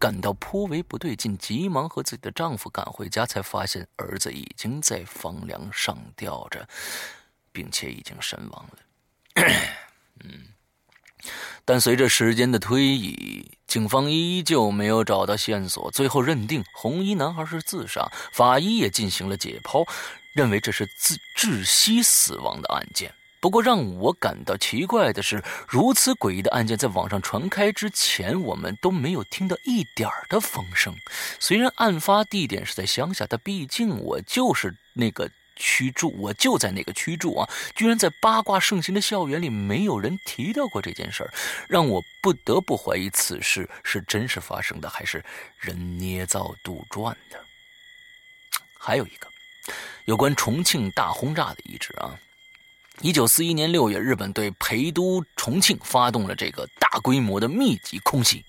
[0.00, 6.66] 感到颇为不对劲，急忙和自己的丈夫赶回家，才发现儿子已经在房梁上吊着，
[7.52, 8.78] 并且已经身亡了。
[10.24, 10.51] 嗯。
[11.64, 18.10] 但随着时间的推移，警方依旧没有找到线索，最后认定红衣男孩是自杀。
[18.32, 19.86] 法医也进行了解剖，
[20.34, 23.12] 认为这是自窒息死亡的案件。
[23.40, 30.94] 不过让我感到奇怪的是，如此诡异的案件在网上传开之前，我们都没有听到一点的风声。
[31.40, 35.28] 虽然案发地点是在乡下，但毕竟我就是那个
[35.62, 37.48] 区住，我就在那个区住啊！
[37.76, 41.32] 居然在八卦盛行的校园里，没有人提到过这件事儿，
[41.68, 45.24] 让我不得不怀疑此事是真实发生的，还是
[45.56, 47.38] 人捏造杜撰的。
[48.76, 49.28] 还有一个，
[50.06, 52.18] 有关重庆大轰炸的遗址啊。
[53.00, 58.44] 一九四一年六月，日本对陪都重庆发动了这个大规模的密集空袭。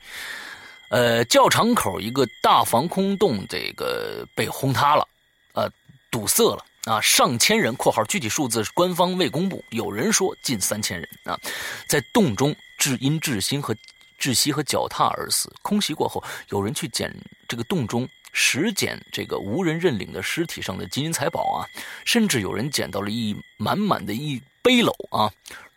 [0.90, 5.08] 呃，教场口一个大防空洞，这个被轰塌了，
[5.54, 5.72] 呃，
[6.12, 7.00] 堵塞了啊！
[7.02, 11.40] 上千人（括号具体数字官方未公布），有人说近三千人啊，
[11.88, 13.76] 在洞中致因窒息和
[14.20, 15.54] 窒息和脚踏而死。
[15.62, 17.14] 空袭过后，有人去捡
[17.48, 18.08] 这个洞中。
[18.36, 21.70] 拾捡这个无人认领的尸体上的金银财宝啊，
[22.04, 25.32] 甚至有人捡到了一满满的一背篓啊。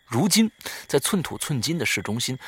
[0.07, 0.51] 如今
[0.87, 2.39] 在寸土寸金的市中心，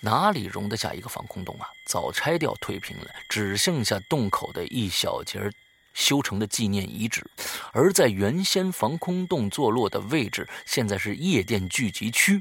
[0.00, 1.68] 哪里容得下一个防空洞啊？
[1.84, 5.38] 早拆掉退平了，只剩下洞口的一小截
[5.98, 7.28] 修成的纪念遗址。
[7.72, 12.40] 而在原先防空洞坐落的位置，现在是夜店聚集区，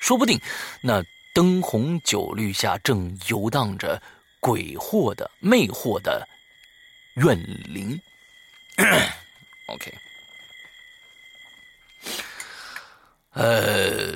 [0.00, 0.38] 说不定
[0.82, 1.02] 那
[1.34, 4.00] 灯红酒绿下正游荡着
[4.40, 6.28] 鬼惑的、魅惑的。
[7.14, 8.00] 怨灵
[9.66, 9.92] ，OK，
[13.32, 14.14] 呃，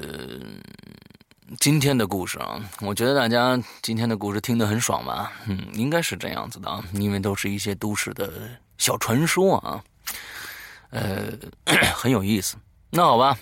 [1.58, 5.32] 今天的故事啊，我觉得大家今天的故事听得很爽吧？
[5.48, 8.48] 嗯，应该是这样子的啊，因为都是一些都市的
[8.82, 9.84] 小传说啊，
[10.90, 11.32] 呃，
[11.94, 12.56] 很有意思。
[12.90, 13.38] 那好吧，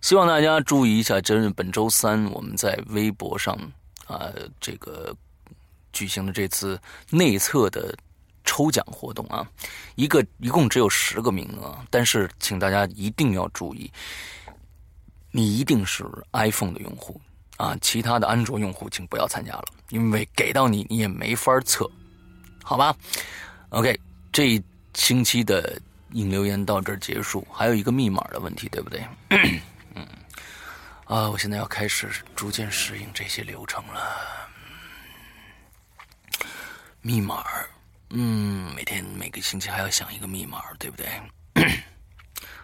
[0.00, 3.56] 希望大家注意一下，真是本周三我们在微博上
[4.08, 4.28] 啊，
[4.60, 5.14] 这个
[5.92, 6.76] 举行的这次
[7.08, 7.96] 内测的。
[8.42, 9.46] 抽奖活动啊，
[9.94, 13.88] 一个一共只有十个名额，但是请大家一定要注意，
[15.30, 17.20] 你一定是 iPhone 的用户
[17.58, 21.88] 啊，其他的安卓用户请不要参加了，因为给到你你也没法测，
[22.64, 22.96] 好吧
[23.68, 23.96] ？OK，
[24.32, 24.60] 这
[24.94, 25.80] 星期的
[26.12, 29.06] 引留言到这儿结束，还有一个密码的问题，对不对？
[29.94, 30.06] 嗯，
[31.04, 34.48] 啊，我现在要开始逐渐适应这些流程了，
[37.00, 37.44] 密码。
[38.12, 41.08] 嗯，每天每个星期还要想一个密码，对不对？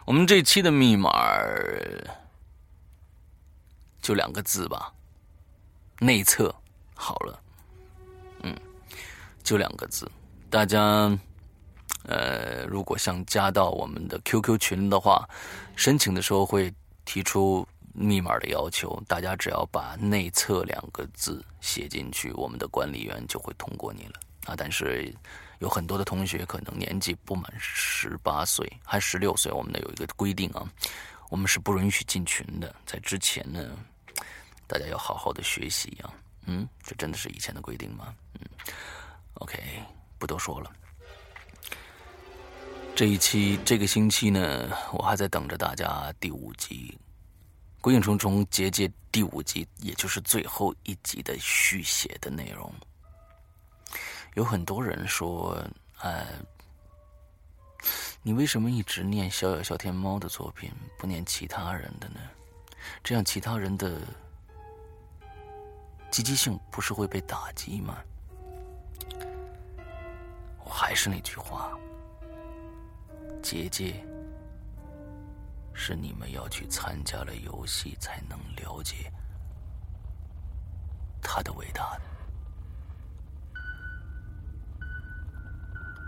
[0.04, 1.12] 我们这期的密码
[4.02, 4.92] 就两个字吧，
[6.00, 6.52] 内测
[6.94, 7.40] 好了。
[8.42, 8.56] 嗯，
[9.44, 10.10] 就两个字。
[10.50, 11.16] 大家
[12.06, 15.28] 呃，如果想加到我们的 QQ 群的话，
[15.74, 16.72] 申请的时候会
[17.04, 19.02] 提出密码的要求。
[19.08, 24.20] 大家只要把“内测”两个字写进去，我们的管理员就会通过你了。
[24.46, 25.12] 啊，但是
[25.58, 30.62] 有很多的同学可能年纪不满十八岁，还十六岁，我们的有一个规定啊，
[31.28, 32.72] 我们是不允许进群的。
[32.86, 33.76] 在之前呢，
[34.68, 36.12] 大家要好好的学习啊。
[36.46, 38.14] 嗯，这真的是以前的规定吗？
[38.34, 38.46] 嗯
[39.34, 39.60] ，OK，
[40.18, 40.70] 不多说了。
[42.96, 46.98] 这一期这个星期呢，我还在等着大家第五集
[47.82, 52.72] 《鬼影重重结界》第五集，也就是最后一集的续写的内容。
[54.32, 55.62] 有很多人说
[56.00, 56.26] ：“呃，
[58.22, 62.20] 你为什么一直念小小小天猫的作品，不念其他人的呢？
[63.04, 64.00] 这样其他人的
[66.10, 67.98] 积极性不是会被打击吗？”
[70.64, 71.78] 我还是那句话，
[73.46, 74.04] 结界
[75.72, 79.08] 是你们要去参加了游戏才能了解
[81.22, 81.96] 他的伟大。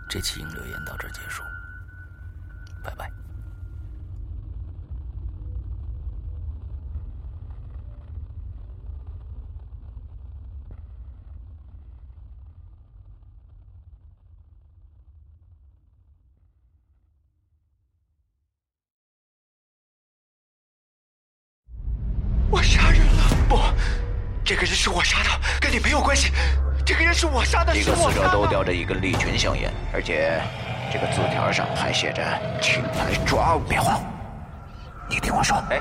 [0.08, 1.44] 这期应留言到这结束，
[2.82, 3.08] 拜拜。
[27.18, 30.40] 是我杀的，几个死者都叼着一根利群香烟，而且
[30.92, 32.22] 这个字条上还写着
[32.62, 33.62] “请来抓我”。
[33.68, 34.00] 别慌，
[35.10, 35.56] 你听我说。
[35.68, 35.80] 哎，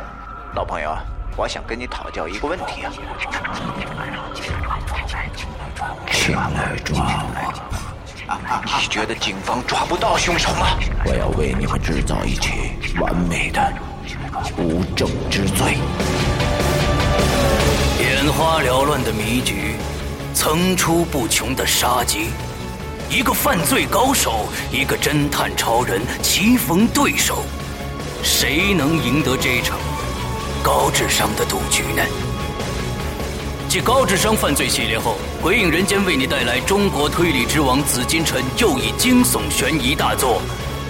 [0.56, 0.98] 老朋友，
[1.36, 2.92] 我想跟你讨教一个问题啊。
[6.12, 7.54] 请来抓我。
[8.66, 10.66] 你觉得警方抓不到凶手吗？
[11.06, 13.62] 我要为你们制造一起完美的
[14.58, 15.78] 无证之罪。
[18.00, 19.76] 眼花缭乱的迷局，
[20.38, 22.30] 层出不穷的杀机，
[23.10, 27.44] 一个犯罪高手，一个侦探超人棋逢对手，
[28.22, 29.80] 谁能赢得这场
[30.62, 32.04] 高智商的赌局呢？
[33.68, 40.40] 继高智商犯罪系列后，《鬼影人间》为你带来中国推理之王紫金陈又一惊悚悬疑大作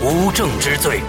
[0.04, 1.00] 《无证之罪》。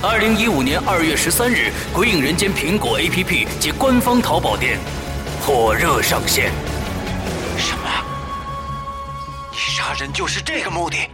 [0.00, 4.78] 二零一五年二月十三日，《鬼影人间》苹果 APP 及官方淘宝店
[5.42, 6.50] 火热上线。
[7.58, 7.88] 什么？
[9.50, 10.96] 你杀人就是这个目的？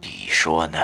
[0.00, 0.78] 你说呢？